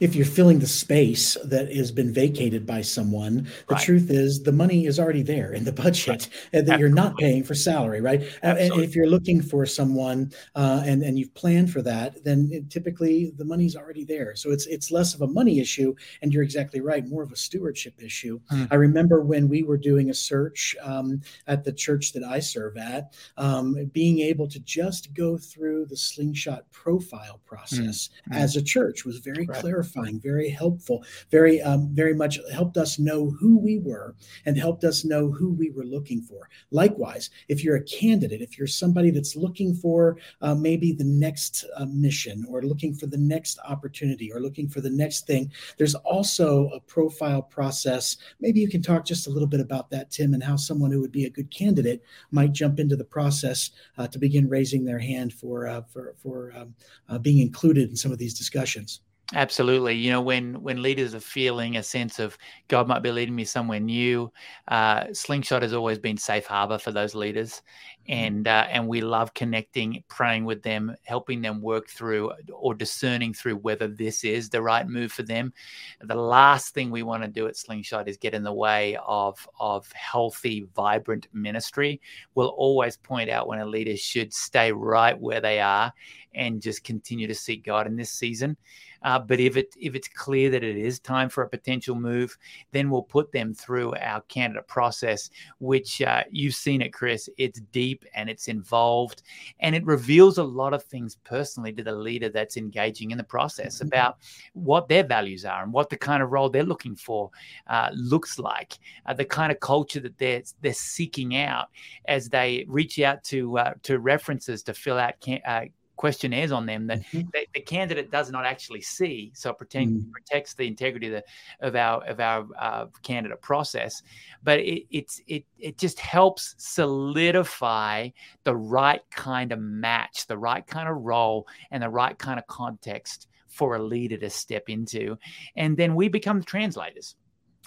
if 0.00 0.14
you're 0.14 0.26
filling 0.26 0.58
the 0.58 0.66
space 0.66 1.36
that 1.44 1.74
has 1.74 1.90
been 1.90 2.12
vacated 2.12 2.66
by 2.66 2.80
someone 2.80 3.46
the 3.68 3.74
right. 3.74 3.82
truth 3.82 4.10
is 4.10 4.42
the 4.42 4.52
money 4.52 4.86
is 4.86 4.98
already 4.98 5.22
there 5.22 5.52
in 5.52 5.64
the 5.64 5.72
budget 5.72 6.08
right. 6.08 6.30
and 6.52 6.66
that 6.66 6.78
you're 6.78 6.88
not 6.88 7.16
paying 7.16 7.42
for 7.42 7.54
salary 7.54 8.00
right 8.00 8.22
Absolutely. 8.42 8.76
and 8.76 8.84
if 8.84 8.94
you're 8.94 9.06
looking 9.06 9.40
for 9.40 9.66
someone 9.66 10.32
uh, 10.54 10.82
and 10.84 11.02
and 11.02 11.18
you've 11.18 11.34
planned 11.34 11.70
for 11.70 11.82
that 11.82 12.22
then 12.24 12.48
it, 12.52 12.70
typically 12.70 13.32
the 13.36 13.44
money's 13.44 13.76
already 13.76 14.04
there 14.04 14.34
so 14.34 14.50
it's 14.50 14.66
it's 14.66 14.90
less 14.90 15.14
of 15.14 15.22
a 15.22 15.26
money 15.26 15.60
issue 15.60 15.94
and 16.22 16.32
you're 16.32 16.42
exactly 16.42 16.80
right 16.80 17.06
more 17.06 17.22
of 17.22 17.32
a 17.32 17.36
stewardship 17.36 17.94
issue 18.02 18.40
mm. 18.52 18.68
i 18.70 18.74
remember 18.74 19.22
when 19.22 19.48
we 19.48 19.62
were 19.62 19.76
doing 19.78 20.10
a 20.10 20.14
search 20.14 20.76
um, 20.82 21.20
at 21.46 21.64
the 21.64 21.72
church 21.72 22.12
that 22.12 22.24
i 22.24 22.38
serve 22.38 22.76
at 22.76 23.14
um, 23.36 23.90
being 23.92 24.20
able 24.20 24.48
to 24.48 24.60
just 24.60 25.12
go 25.14 25.36
through 25.36 25.86
the 25.86 25.96
slingshot 25.96 26.70
profile 26.70 27.40
process 27.44 28.10
mm. 28.30 28.36
as 28.36 28.56
a 28.56 28.62
church 28.62 29.04
was 29.04 29.18
very 29.18 29.46
right 29.46 29.60
clarifying, 29.74 30.20
very 30.20 30.48
helpful, 30.48 31.04
very 31.30 31.60
um, 31.60 31.88
very 31.92 32.14
much 32.14 32.38
helped 32.52 32.76
us 32.76 32.98
know 32.98 33.30
who 33.30 33.58
we 33.58 33.78
were 33.78 34.14
and 34.46 34.56
helped 34.56 34.84
us 34.84 35.04
know 35.04 35.30
who 35.30 35.52
we 35.52 35.70
were 35.70 35.84
looking 35.84 36.22
for. 36.22 36.48
Likewise, 36.70 37.30
if 37.48 37.64
you're 37.64 37.76
a 37.76 37.84
candidate, 37.84 38.40
if 38.40 38.56
you're 38.56 38.68
somebody 38.68 39.10
that's 39.10 39.34
looking 39.34 39.74
for 39.74 40.16
uh, 40.42 40.54
maybe 40.54 40.92
the 40.92 41.04
next 41.04 41.64
uh, 41.76 41.86
mission 41.86 42.46
or 42.48 42.62
looking 42.62 42.94
for 42.94 43.06
the 43.06 43.18
next 43.18 43.58
opportunity 43.66 44.32
or 44.32 44.40
looking 44.40 44.68
for 44.68 44.80
the 44.80 44.90
next 44.90 45.26
thing, 45.26 45.50
there's 45.76 45.96
also 45.96 46.68
a 46.68 46.80
profile 46.80 47.42
process. 47.42 48.16
Maybe 48.40 48.60
you 48.60 48.68
can 48.68 48.82
talk 48.82 49.04
just 49.04 49.26
a 49.26 49.30
little 49.30 49.48
bit 49.48 49.60
about 49.60 49.90
that, 49.90 50.10
Tim, 50.10 50.34
and 50.34 50.42
how 50.42 50.56
someone 50.56 50.92
who 50.92 51.00
would 51.00 51.12
be 51.12 51.24
a 51.24 51.30
good 51.30 51.50
candidate 51.50 52.02
might 52.30 52.52
jump 52.52 52.78
into 52.78 52.96
the 52.96 53.04
process 53.04 53.70
uh, 53.98 54.06
to 54.06 54.18
begin 54.18 54.48
raising 54.48 54.84
their 54.84 55.00
hand 55.00 55.32
for 55.32 55.66
uh, 55.66 55.82
for 55.82 56.14
for 56.22 56.52
um, 56.56 56.74
uh, 57.08 57.18
being 57.18 57.38
included 57.38 57.90
in 57.90 57.96
some 57.96 58.12
of 58.12 58.18
these 58.18 58.34
discussions. 58.34 59.00
Absolutely. 59.32 59.94
You 59.94 60.10
know, 60.10 60.20
when 60.20 60.60
when 60.62 60.82
leaders 60.82 61.14
are 61.14 61.20
feeling 61.20 61.76
a 61.78 61.82
sense 61.82 62.18
of 62.18 62.36
God 62.68 62.86
might 62.86 63.02
be 63.02 63.10
leading 63.10 63.34
me 63.34 63.44
somewhere 63.44 63.80
new, 63.80 64.30
uh, 64.68 65.06
Slingshot 65.14 65.62
has 65.62 65.72
always 65.72 65.98
been 65.98 66.18
safe 66.18 66.44
harbor 66.44 66.76
for 66.76 66.92
those 66.92 67.14
leaders, 67.14 67.62
mm-hmm. 68.06 68.12
and 68.12 68.48
uh, 68.48 68.66
and 68.70 68.86
we 68.86 69.00
love 69.00 69.32
connecting, 69.32 70.04
praying 70.08 70.44
with 70.44 70.62
them, 70.62 70.94
helping 71.04 71.40
them 71.40 71.62
work 71.62 71.88
through 71.88 72.32
or 72.52 72.74
discerning 72.74 73.32
through 73.32 73.56
whether 73.56 73.88
this 73.88 74.24
is 74.24 74.50
the 74.50 74.60
right 74.60 74.86
move 74.86 75.10
for 75.10 75.22
them. 75.22 75.54
The 76.02 76.14
last 76.14 76.74
thing 76.74 76.90
we 76.90 77.02
want 77.02 77.22
to 77.22 77.28
do 77.28 77.46
at 77.46 77.56
Slingshot 77.56 78.08
is 78.08 78.18
get 78.18 78.34
in 78.34 78.42
the 78.42 78.52
way 78.52 78.98
of 79.06 79.48
of 79.58 79.90
healthy, 79.92 80.66
vibrant 80.76 81.28
ministry. 81.32 81.98
We'll 82.34 82.48
always 82.48 82.98
point 82.98 83.30
out 83.30 83.48
when 83.48 83.60
a 83.60 83.66
leader 83.66 83.96
should 83.96 84.34
stay 84.34 84.70
right 84.70 85.18
where 85.18 85.40
they 85.40 85.60
are 85.60 85.94
and 86.34 86.60
just 86.60 86.84
continue 86.84 87.26
to 87.26 87.34
seek 87.34 87.64
God 87.64 87.86
in 87.86 87.96
this 87.96 88.10
season. 88.10 88.56
Uh, 89.04 89.18
but 89.18 89.38
if 89.38 89.56
it 89.56 89.74
if 89.78 89.94
it's 89.94 90.08
clear 90.08 90.50
that 90.50 90.64
it 90.64 90.76
is 90.76 90.98
time 90.98 91.28
for 91.28 91.44
a 91.44 91.48
potential 91.48 91.94
move, 91.94 92.36
then 92.72 92.88
we'll 92.88 93.02
put 93.02 93.30
them 93.32 93.52
through 93.52 93.94
our 93.96 94.22
candidate 94.22 94.66
process, 94.66 95.28
which 95.58 96.00
uh, 96.00 96.24
you've 96.30 96.54
seen 96.54 96.80
it, 96.80 96.92
Chris. 96.92 97.28
It's 97.36 97.60
deep 97.70 98.04
and 98.14 98.30
it's 98.30 98.48
involved, 98.48 99.22
and 99.60 99.74
it 99.74 99.84
reveals 99.84 100.38
a 100.38 100.44
lot 100.44 100.72
of 100.72 100.82
things 100.82 101.18
personally 101.24 101.72
to 101.74 101.82
the 101.82 101.92
leader 101.92 102.30
that's 102.30 102.56
engaging 102.56 103.10
in 103.10 103.18
the 103.18 103.24
process 103.24 103.76
mm-hmm. 103.76 103.88
about 103.88 104.16
what 104.54 104.88
their 104.88 105.04
values 105.04 105.44
are 105.44 105.62
and 105.62 105.72
what 105.72 105.90
the 105.90 105.98
kind 105.98 106.22
of 106.22 106.32
role 106.32 106.48
they're 106.48 106.62
looking 106.62 106.96
for 106.96 107.30
uh, 107.66 107.90
looks 107.92 108.38
like, 108.38 108.78
uh, 109.04 109.12
the 109.12 109.24
kind 109.24 109.52
of 109.52 109.60
culture 109.60 110.00
that 110.00 110.16
they're 110.16 110.42
they're 110.62 110.72
seeking 110.72 111.36
out 111.36 111.68
as 112.06 112.30
they 112.30 112.64
reach 112.68 112.98
out 113.00 113.22
to 113.24 113.58
uh, 113.58 113.74
to 113.82 113.98
references 113.98 114.62
to 114.62 114.72
fill 114.72 114.98
out. 114.98 115.20
Can- 115.20 115.42
uh, 115.46 115.66
questionnaires 115.96 116.52
on 116.52 116.66
them 116.66 116.86
that 116.86 117.00
mm-hmm. 117.00 117.28
the, 117.32 117.46
the, 117.54 117.60
candidate 117.60 118.10
does 118.10 118.30
not 118.30 118.44
actually 118.44 118.80
see. 118.80 119.30
So 119.34 119.50
it 119.50 119.58
protect, 119.58 119.90
mm. 119.90 120.10
protects 120.10 120.54
the 120.54 120.66
integrity 120.66 121.06
of, 121.08 121.22
the, 121.60 121.66
of 121.66 121.76
our 121.76 122.04
of 122.04 122.20
our 122.20 122.46
uh, 122.58 122.86
candidate 123.02 123.40
process. 123.40 124.02
But 124.42 124.60
it, 124.60 124.86
it's 124.90 125.20
it 125.26 125.44
it 125.58 125.78
just 125.78 126.00
helps 126.00 126.54
solidify 126.58 128.10
the 128.44 128.56
right 128.56 129.02
kind 129.10 129.52
of 129.52 129.58
match, 129.58 130.26
the 130.26 130.38
right 130.38 130.66
kind 130.66 130.88
of 130.88 130.96
role, 130.96 131.46
and 131.70 131.82
the 131.82 131.90
right 131.90 132.18
kind 132.18 132.38
of 132.38 132.46
context 132.46 133.28
for 133.46 133.76
a 133.76 133.82
leader 133.82 134.16
to 134.16 134.28
step 134.28 134.68
into, 134.68 135.16
and 135.56 135.76
then 135.76 135.94
we 135.94 136.08
become 136.08 136.42
translators 136.42 137.14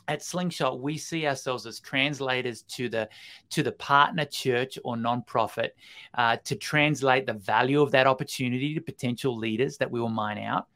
at 0.07 0.23
slingshot 0.23 0.79
we 0.79 0.97
see 0.97 1.27
ourselves 1.27 1.65
as 1.65 1.79
translators 1.79 2.61
to 2.63 2.89
the 2.89 3.09
to 3.49 3.63
the 3.63 3.71
partner 3.73 4.25
church 4.25 4.79
or 4.83 4.95
nonprofit 4.95 5.69
uh, 6.15 6.37
to 6.43 6.55
translate 6.55 7.25
the 7.25 7.33
value 7.33 7.81
of 7.81 7.91
that 7.91 8.07
opportunity 8.07 8.73
to 8.73 8.81
potential 8.81 9.37
leaders 9.37 9.77
that 9.77 9.89
we 9.89 9.99
will 9.99 10.09
mine 10.09 10.37
out. 10.37 10.67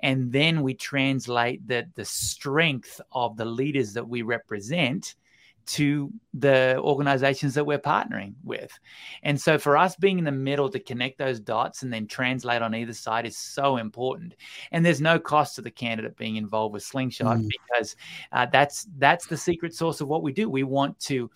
And 0.00 0.32
then 0.32 0.62
we 0.62 0.74
translate 0.74 1.66
the 1.66 1.86
the 1.94 2.04
strength 2.04 3.00
of 3.12 3.36
the 3.36 3.44
leaders 3.44 3.92
that 3.92 4.06
we 4.06 4.22
represent 4.22 5.14
to 5.66 6.12
the 6.34 6.76
organizations 6.78 7.54
that 7.54 7.64
we're 7.64 7.78
partnering 7.78 8.34
with. 8.44 8.78
And 9.22 9.40
so 9.40 9.58
for 9.58 9.76
us 9.76 9.96
being 9.96 10.18
in 10.18 10.24
the 10.24 10.32
middle 10.32 10.68
to 10.70 10.80
connect 10.80 11.18
those 11.18 11.40
dots 11.40 11.82
and 11.82 11.92
then 11.92 12.06
translate 12.06 12.62
on 12.62 12.74
either 12.74 12.92
side 12.92 13.26
is 13.26 13.36
so 13.36 13.76
important. 13.76 14.34
And 14.72 14.84
there's 14.84 15.00
no 15.00 15.18
cost 15.18 15.56
to 15.56 15.62
the 15.62 15.70
candidate 15.70 16.16
being 16.16 16.36
involved 16.36 16.74
with 16.74 16.82
Slingshot 16.82 17.38
mm. 17.38 17.48
because 17.48 17.96
uh, 18.32 18.46
that's 18.52 18.86
that's 18.98 19.26
the 19.26 19.36
secret 19.36 19.74
source 19.74 20.00
of 20.00 20.08
what 20.08 20.22
we 20.22 20.32
do. 20.32 20.48
We 20.48 20.62
want 20.62 20.98
to 21.00 21.30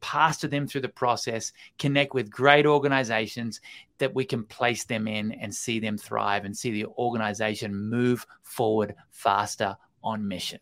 pastor 0.00 0.48
them 0.48 0.66
through 0.66 0.82
the 0.82 0.88
process, 0.88 1.52
connect 1.78 2.12
with 2.12 2.30
great 2.30 2.66
organizations 2.66 3.62
that 3.98 4.14
we 4.14 4.24
can 4.24 4.44
place 4.44 4.84
them 4.84 5.08
in 5.08 5.32
and 5.32 5.54
see 5.54 5.80
them 5.80 5.96
thrive 5.96 6.44
and 6.44 6.54
see 6.54 6.70
the 6.70 6.84
organization 6.98 7.74
move 7.74 8.26
forward 8.42 8.94
faster 9.10 9.76
on 10.02 10.28
mission. 10.28 10.60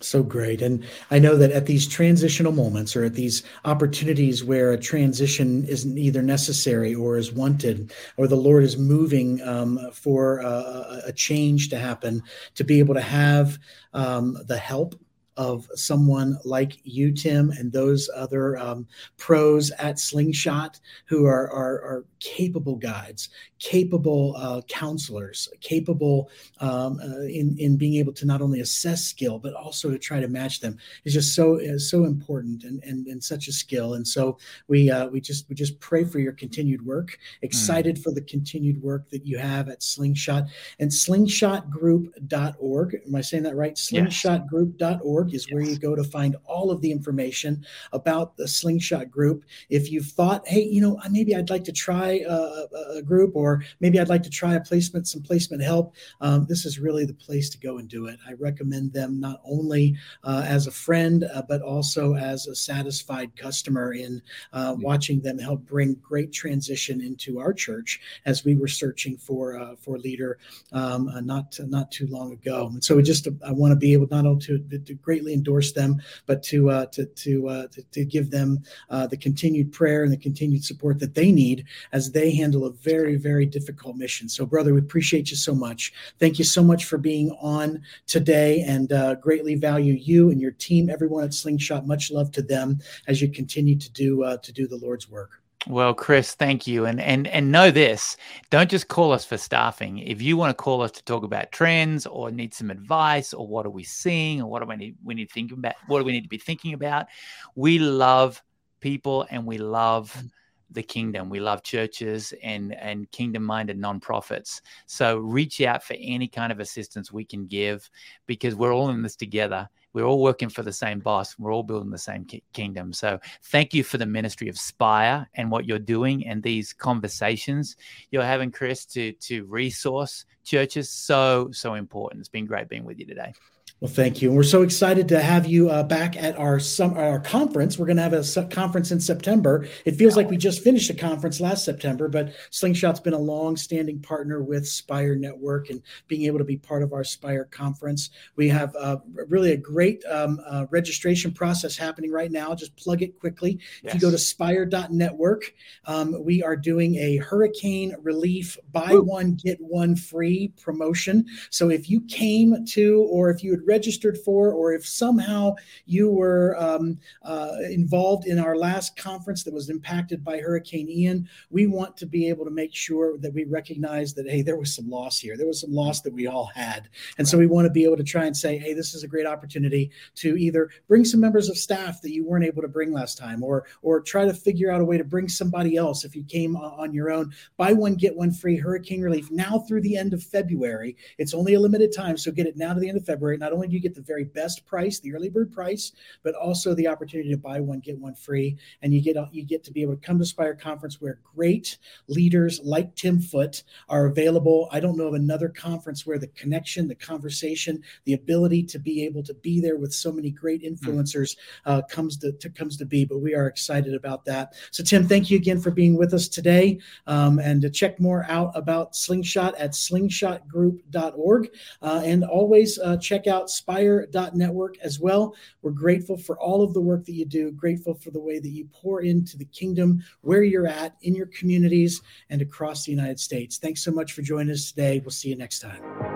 So 0.00 0.22
great. 0.22 0.60
And 0.60 0.84
I 1.10 1.18
know 1.18 1.36
that 1.36 1.52
at 1.52 1.66
these 1.66 1.86
transitional 1.86 2.52
moments 2.52 2.94
or 2.94 3.04
at 3.04 3.14
these 3.14 3.42
opportunities 3.64 4.44
where 4.44 4.72
a 4.72 4.78
transition 4.78 5.64
isn't 5.66 5.96
either 5.96 6.20
necessary 6.20 6.94
or 6.94 7.16
is 7.16 7.32
wanted, 7.32 7.92
or 8.16 8.26
the 8.26 8.36
Lord 8.36 8.64
is 8.64 8.76
moving 8.76 9.40
um, 9.42 9.78
for 9.92 10.40
a, 10.40 11.02
a, 11.06 11.12
change 11.12 11.70
to 11.70 11.78
happen, 11.78 12.22
to 12.56 12.64
be 12.64 12.80
able 12.80 12.94
to 12.94 13.00
have 13.00 13.58
um, 13.94 14.36
the 14.46 14.58
help 14.58 14.94
of 15.36 15.68
someone 15.74 16.38
like 16.44 16.78
you, 16.84 17.12
Tim, 17.12 17.50
and 17.50 17.72
those 17.72 18.08
other 18.14 18.56
um, 18.58 18.86
pros 19.16 19.70
at 19.72 19.98
Slingshot 19.98 20.78
who 21.06 21.26
are, 21.26 21.50
are, 21.50 21.82
are 21.82 22.04
capable 22.20 22.76
guides, 22.76 23.30
capable 23.58 24.34
uh, 24.36 24.60
counselors, 24.68 25.48
capable 25.60 26.30
um, 26.60 27.00
uh, 27.02 27.22
in, 27.22 27.56
in 27.58 27.76
being 27.76 27.96
able 27.96 28.12
to 28.12 28.26
not 28.26 28.40
only 28.40 28.60
assess 28.60 29.04
skill, 29.04 29.38
but 29.38 29.54
also 29.54 29.90
to 29.90 29.98
try 29.98 30.20
to 30.20 30.28
match 30.28 30.60
them 30.60 30.78
is 31.04 31.12
just 31.12 31.34
so 31.34 31.56
is 31.56 31.90
so 31.90 32.04
important 32.04 32.64
and, 32.64 32.82
and, 32.84 33.06
and 33.06 33.22
such 33.22 33.48
a 33.48 33.52
skill. 33.52 33.94
And 33.94 34.06
so 34.06 34.38
we 34.68 34.90
uh, 34.90 35.08
we 35.08 35.20
just 35.20 35.48
we 35.48 35.54
just 35.54 35.78
pray 35.80 36.04
for 36.04 36.18
your 36.18 36.32
continued 36.32 36.84
work, 36.84 37.18
excited 37.42 37.96
mm. 37.96 38.02
for 38.02 38.12
the 38.12 38.22
continued 38.22 38.82
work 38.82 39.08
that 39.10 39.26
you 39.26 39.38
have 39.38 39.68
at 39.68 39.82
Slingshot 39.82 40.44
and 40.78 40.90
slingshotgroup.org. 40.90 43.00
Am 43.06 43.14
I 43.14 43.20
saying 43.20 43.42
that 43.42 43.56
right? 43.56 43.74
Slingshotgroup.org 43.74 45.23
is 45.32 45.46
yes. 45.46 45.54
where 45.54 45.62
you 45.62 45.78
go 45.78 45.94
to 45.94 46.04
find 46.04 46.36
all 46.44 46.70
of 46.70 46.80
the 46.80 46.90
information 46.90 47.64
about 47.92 48.36
the 48.36 48.48
Slingshot 48.48 49.10
group. 49.10 49.44
If 49.70 49.90
you've 49.90 50.06
thought, 50.06 50.46
hey, 50.46 50.62
you 50.62 50.80
know, 50.80 50.98
maybe 51.10 51.34
I'd 51.34 51.50
like 51.50 51.64
to 51.64 51.72
try 51.72 52.24
a, 52.28 52.66
a 52.96 53.02
group 53.02 53.36
or 53.36 53.62
maybe 53.80 54.00
I'd 54.00 54.08
like 54.08 54.22
to 54.24 54.30
try 54.30 54.54
a 54.54 54.60
placement, 54.60 55.08
some 55.08 55.22
placement 55.22 55.62
help, 55.62 55.94
um, 56.20 56.46
this 56.48 56.64
is 56.64 56.78
really 56.78 57.04
the 57.04 57.14
place 57.14 57.48
to 57.50 57.58
go 57.58 57.78
and 57.78 57.88
do 57.88 58.06
it. 58.06 58.18
I 58.28 58.32
recommend 58.34 58.92
them 58.92 59.20
not 59.20 59.40
only 59.44 59.96
uh, 60.22 60.44
as 60.46 60.66
a 60.66 60.70
friend, 60.70 61.24
uh, 61.32 61.42
but 61.48 61.62
also 61.62 62.14
as 62.14 62.46
a 62.46 62.54
satisfied 62.54 63.36
customer 63.36 63.92
in 63.92 64.22
uh, 64.52 64.72
mm-hmm. 64.72 64.82
watching 64.82 65.20
them 65.20 65.38
help 65.38 65.64
bring 65.66 65.94
great 66.02 66.32
transition 66.32 67.00
into 67.00 67.38
our 67.38 67.52
church 67.52 68.00
as 68.26 68.44
we 68.44 68.54
were 68.54 68.68
searching 68.68 69.16
for 69.16 69.58
uh, 69.58 69.76
for 69.76 69.98
leader 69.98 70.38
um, 70.72 71.08
uh, 71.08 71.20
not 71.20 71.58
not 71.66 71.90
too 71.90 72.06
long 72.08 72.32
ago. 72.32 72.68
And 72.72 72.82
so 72.82 72.96
we 72.96 73.02
just 73.02 73.28
I 73.46 73.52
want 73.52 73.72
to 73.72 73.76
be 73.76 73.92
able 73.92 74.08
not 74.10 74.26
only 74.26 74.44
to, 74.46 74.58
to 74.78 74.94
greatly 75.14 75.32
endorse 75.32 75.72
them, 75.72 76.02
but 76.26 76.42
to 76.42 76.70
uh, 76.70 76.86
to 76.86 77.06
to, 77.06 77.68
to, 77.70 77.82
to 77.92 78.04
give 78.04 78.30
them 78.30 78.58
the 78.90 79.16
continued 79.16 79.72
prayer 79.72 80.02
and 80.02 80.12
the 80.12 80.16
continued 80.28 80.64
support 80.64 80.98
that 80.98 81.14
they 81.14 81.30
need 81.30 81.64
as 81.92 82.10
they 82.10 82.34
handle 82.34 82.64
a 82.66 82.72
very 82.72 83.16
very 83.16 83.46
difficult 83.46 83.96
mission. 83.96 84.28
So 84.28 84.44
brother, 84.44 84.74
we 84.74 84.80
appreciate 84.80 85.30
you 85.30 85.36
so 85.36 85.54
much. 85.54 85.92
Thank 86.18 86.38
you 86.40 86.44
so 86.44 86.62
much 86.64 86.84
for 86.86 86.98
being 86.98 87.30
on 87.40 87.82
today 88.06 88.64
and 88.66 88.92
uh, 88.92 89.14
greatly 89.16 89.54
value 89.54 89.94
you 89.94 90.30
and 90.30 90.40
your 90.40 90.50
team, 90.50 90.90
everyone 90.90 91.24
at 91.24 91.34
Slingshot. 91.34 91.86
Much 91.86 92.10
love 92.10 92.32
to 92.32 92.42
them 92.42 92.80
as 93.06 93.22
you 93.22 93.28
continue 93.28 93.78
to 93.78 93.90
do 93.92 94.24
uh, 94.24 94.38
to 94.38 94.52
do 94.52 94.66
the 94.66 94.76
Lord's 94.76 95.08
work. 95.08 95.43
Well, 95.66 95.94
Chris, 95.94 96.34
thank 96.34 96.66
you. 96.66 96.84
And 96.84 97.00
and 97.00 97.26
and 97.28 97.50
know 97.50 97.70
this, 97.70 98.16
don't 98.50 98.70
just 98.70 98.88
call 98.88 99.12
us 99.12 99.24
for 99.24 99.38
staffing. 99.38 99.98
If 99.98 100.20
you 100.20 100.36
want 100.36 100.50
to 100.50 100.62
call 100.62 100.82
us 100.82 100.90
to 100.92 101.04
talk 101.04 101.24
about 101.24 101.52
trends 101.52 102.06
or 102.06 102.30
need 102.30 102.52
some 102.52 102.70
advice 102.70 103.32
or 103.32 103.46
what 103.46 103.64
are 103.64 103.70
we 103.70 103.82
seeing 103.82 104.42
or 104.42 104.50
what 104.50 104.60
do 104.60 104.68
we 104.68 104.76
need 104.76 104.96
we 105.02 105.14
need 105.14 105.28
to 105.28 105.34
think 105.34 105.52
about 105.52 105.74
what 105.86 106.00
do 106.00 106.04
we 106.04 106.12
need 106.12 106.22
to 106.22 106.28
be 106.28 106.38
thinking 106.38 106.74
about? 106.74 107.06
We 107.54 107.78
love 107.78 108.42
people 108.80 109.26
and 109.30 109.46
we 109.46 109.56
love 109.56 110.12
mm. 110.14 110.28
the 110.70 110.82
kingdom. 110.82 111.30
We 111.30 111.40
love 111.40 111.62
churches 111.62 112.34
and 112.42 112.74
and 112.74 113.10
kingdom 113.10 113.42
minded 113.42 113.80
nonprofits. 113.80 114.60
So 114.84 115.16
reach 115.16 115.62
out 115.62 115.82
for 115.82 115.96
any 115.98 116.28
kind 116.28 116.52
of 116.52 116.60
assistance 116.60 117.10
we 117.10 117.24
can 117.24 117.46
give 117.46 117.88
because 118.26 118.54
we're 118.54 118.74
all 118.74 118.90
in 118.90 119.00
this 119.00 119.16
together 119.16 119.70
we're 119.94 120.04
all 120.04 120.20
working 120.20 120.50
for 120.50 120.62
the 120.62 120.72
same 120.72 120.98
boss. 120.98 121.38
We're 121.38 121.54
all 121.54 121.62
building 121.62 121.90
the 121.90 121.98
same 121.98 122.24
ki- 122.24 122.42
kingdom. 122.52 122.92
So 122.92 123.18
thank 123.44 123.72
you 123.72 123.82
for 123.82 123.96
the 123.96 124.06
ministry 124.06 124.48
of 124.48 124.58
Spire 124.58 125.26
and 125.34 125.50
what 125.50 125.64
you're 125.64 125.78
doing 125.78 126.26
and 126.26 126.42
these 126.42 126.72
conversations 126.72 127.76
you're 128.10 128.24
having, 128.24 128.50
Chris, 128.50 128.84
to 128.86 129.12
to 129.12 129.44
resource 129.44 130.26
churches. 130.44 130.90
So 130.90 131.50
so 131.52 131.74
important. 131.74 132.20
It's 132.20 132.28
been 132.28 132.46
great 132.46 132.68
being 132.68 132.84
with 132.84 132.98
you 132.98 133.06
today. 133.06 133.32
Well, 133.80 133.92
thank 133.92 134.22
you. 134.22 134.28
And 134.28 134.36
we're 134.36 134.44
so 134.44 134.62
excited 134.62 135.08
to 135.08 135.20
have 135.20 135.46
you 135.46 135.68
uh, 135.68 135.82
back 135.82 136.16
at 136.16 136.38
our 136.38 136.60
some 136.60 136.96
our 136.96 137.18
conference. 137.18 137.76
We're 137.76 137.86
going 137.86 137.98
to 137.98 138.02
have 138.04 138.14
a 138.14 138.44
conference 138.44 138.92
in 138.92 139.00
September. 139.00 139.66
It 139.84 139.96
feels 139.96 140.16
like 140.16 140.30
we 140.30 140.36
just 140.36 140.62
finished 140.62 140.88
a 140.90 140.94
conference 140.94 141.40
last 141.40 141.64
September, 141.64 142.08
but 142.08 142.32
Slingshot's 142.50 143.00
been 143.00 143.14
a 143.14 143.18
long-standing 143.18 144.00
partner 144.00 144.42
with 144.42 144.66
Spire 144.66 145.16
Network 145.16 145.70
and 145.70 145.82
being 146.06 146.22
able 146.22 146.38
to 146.38 146.44
be 146.44 146.56
part 146.56 146.82
of 146.82 146.92
our 146.92 147.02
Spire 147.02 147.44
conference. 147.44 148.10
We 148.36 148.48
have 148.48 148.74
uh, 148.76 148.98
really 149.28 149.52
a 149.52 149.56
great 149.56 150.02
um, 150.06 150.40
uh, 150.46 150.66
registration 150.70 151.32
process 151.32 151.76
happening 151.76 152.12
right 152.12 152.30
now. 152.30 152.54
Just 152.54 152.76
plug 152.76 153.02
it 153.02 153.18
quickly. 153.18 153.58
Yes. 153.82 153.94
If 153.94 153.94
you 153.94 154.00
go 154.00 154.10
to 154.12 154.18
spire.network, 154.18 155.52
um, 155.86 156.24
we 156.24 156.42
are 156.44 156.56
doing 156.56 156.94
a 156.94 157.16
hurricane 157.16 157.96
relief 158.00 158.56
buy 158.72 158.94
one 158.94 159.34
get 159.34 159.58
one 159.60 159.96
free 159.96 160.52
promotion. 160.62 161.26
So 161.50 161.70
if 161.70 161.90
you 161.90 162.00
came 162.02 162.64
to 162.66 163.06
or 163.10 163.30
if 163.30 163.42
you 163.42 163.50
had 163.50 163.63
registered 163.66 164.18
for, 164.18 164.52
or 164.52 164.72
if 164.72 164.86
somehow 164.86 165.54
you 165.86 166.10
were 166.10 166.56
um, 166.58 166.98
uh, 167.22 167.56
involved 167.70 168.26
in 168.26 168.38
our 168.38 168.56
last 168.56 168.96
conference 168.96 169.44
that 169.44 169.54
was 169.54 169.70
impacted 169.70 170.24
by 170.24 170.38
Hurricane 170.38 170.88
Ian, 170.88 171.28
we 171.50 171.66
want 171.66 171.96
to 171.96 172.06
be 172.06 172.28
able 172.28 172.44
to 172.44 172.50
make 172.50 172.74
sure 172.74 173.18
that 173.18 173.32
we 173.32 173.44
recognize 173.44 174.14
that, 174.14 174.28
hey, 174.28 174.42
there 174.42 174.58
was 174.58 174.74
some 174.74 174.88
loss 174.90 175.18
here. 175.18 175.36
There 175.36 175.46
was 175.46 175.60
some 175.60 175.72
loss 175.72 176.00
that 176.02 176.12
we 176.12 176.26
all 176.26 176.46
had. 176.46 176.88
And 177.18 177.26
so 177.26 177.38
we 177.38 177.46
want 177.46 177.66
to 177.66 177.70
be 177.70 177.84
able 177.84 177.96
to 177.96 178.04
try 178.04 178.26
and 178.26 178.36
say, 178.36 178.58
hey, 178.58 178.74
this 178.74 178.94
is 178.94 179.02
a 179.02 179.08
great 179.08 179.26
opportunity 179.26 179.90
to 180.16 180.36
either 180.36 180.70
bring 180.88 181.04
some 181.04 181.20
members 181.20 181.48
of 181.48 181.56
staff 181.56 182.02
that 182.02 182.12
you 182.12 182.26
weren't 182.26 182.44
able 182.44 182.62
to 182.62 182.68
bring 182.68 182.92
last 182.92 183.16
time, 183.16 183.42
or, 183.42 183.64
or 183.82 184.00
try 184.00 184.24
to 184.24 184.34
figure 184.34 184.70
out 184.70 184.80
a 184.80 184.84
way 184.84 184.98
to 184.98 185.04
bring 185.04 185.28
somebody 185.28 185.76
else 185.76 186.04
if 186.04 186.14
you 186.14 186.24
came 186.24 186.56
on 186.56 186.92
your 186.92 187.10
own. 187.10 187.32
Buy 187.56 187.72
one, 187.72 187.94
get 187.94 188.16
one 188.16 188.32
free 188.32 188.56
hurricane 188.56 189.00
relief 189.00 189.30
now 189.30 189.60
through 189.60 189.80
the 189.80 189.96
end 189.96 190.12
of 190.12 190.22
February. 190.22 190.96
It's 191.18 191.34
only 191.34 191.54
a 191.54 191.60
limited 191.60 191.92
time, 191.94 192.16
so 192.16 192.30
get 192.30 192.46
it 192.46 192.56
now 192.56 192.74
to 192.74 192.80
the 192.80 192.88
end 192.88 192.98
of 192.98 193.06
February. 193.06 193.38
Not 193.38 193.52
only 193.54 193.68
do 193.68 193.74
you 193.74 193.80
get 193.80 193.94
the 193.94 194.02
very 194.02 194.24
best 194.24 194.66
price, 194.66 195.00
the 195.00 195.14
early 195.14 195.28
bird 195.28 195.52
price, 195.52 195.92
but 196.22 196.34
also 196.34 196.74
the 196.74 196.88
opportunity 196.88 197.30
to 197.30 197.38
buy 197.38 197.60
one 197.60 197.80
get 197.80 197.98
one 197.98 198.14
free, 198.14 198.56
and 198.82 198.92
you 198.92 199.00
get 199.00 199.16
you 199.32 199.44
get 199.44 199.64
to 199.64 199.72
be 199.72 199.82
able 199.82 199.94
to 199.94 200.00
come 200.00 200.18
to 200.18 200.24
Spire 200.24 200.54
Conference 200.54 201.00
where 201.00 201.20
great 201.34 201.78
leaders 202.08 202.60
like 202.62 202.94
Tim 202.94 203.20
Foot 203.20 203.62
are 203.88 204.06
available. 204.06 204.68
I 204.72 204.80
don't 204.80 204.96
know 204.96 205.08
of 205.08 205.14
another 205.14 205.48
conference 205.48 206.06
where 206.06 206.18
the 206.18 206.28
connection, 206.28 206.88
the 206.88 206.94
conversation, 206.94 207.82
the 208.04 208.14
ability 208.14 208.64
to 208.64 208.78
be 208.78 209.04
able 209.04 209.22
to 209.22 209.34
be 209.34 209.60
there 209.60 209.76
with 209.76 209.92
so 209.92 210.12
many 210.12 210.30
great 210.30 210.62
hmm. 210.62 210.68
influencers 210.74 211.36
uh, 211.66 211.82
comes 211.82 212.16
to, 212.18 212.32
to, 212.32 212.50
comes 212.50 212.76
to 212.78 212.84
be. 212.84 213.04
But 213.04 213.18
we 213.18 213.34
are 213.34 213.46
excited 213.46 213.94
about 213.94 214.24
that. 214.26 214.54
So 214.70 214.82
Tim, 214.82 215.06
thank 215.06 215.30
you 215.30 215.36
again 215.36 215.60
for 215.60 215.70
being 215.70 215.96
with 215.96 216.14
us 216.14 216.28
today, 216.28 216.78
um, 217.06 217.38
and 217.38 217.62
to 217.62 217.70
check 217.70 218.00
more 218.00 218.24
out 218.28 218.52
about 218.54 218.96
Slingshot 218.96 219.54
at 219.56 219.72
slingshotgroup.org, 219.72 221.50
uh, 221.82 222.02
and 222.04 222.24
always 222.24 222.78
uh, 222.78 222.96
check 222.96 223.26
out 223.44 223.50
spire.network 223.50 224.78
as 224.78 224.98
well. 224.98 225.34
We're 225.62 225.72
grateful 225.72 226.16
for 226.16 226.38
all 226.38 226.62
of 226.62 226.72
the 226.72 226.80
work 226.80 227.04
that 227.04 227.12
you 227.12 227.26
do, 227.26 227.52
grateful 227.52 227.94
for 227.94 228.10
the 228.10 228.20
way 228.20 228.38
that 228.38 228.48
you 228.48 228.68
pour 228.72 229.02
into 229.02 229.36
the 229.36 229.44
kingdom 229.46 230.02
where 230.22 230.42
you're 230.42 230.66
at 230.66 230.96
in 231.02 231.14
your 231.14 231.26
communities 231.26 232.00
and 232.30 232.40
across 232.40 232.84
the 232.84 232.92
United 232.92 233.20
States. 233.20 233.58
Thanks 233.58 233.84
so 233.84 233.90
much 233.90 234.12
for 234.12 234.22
joining 234.22 234.52
us 234.52 234.70
today. 234.70 235.00
We'll 235.00 235.10
see 235.10 235.28
you 235.28 235.36
next 235.36 235.60
time. 235.60 236.13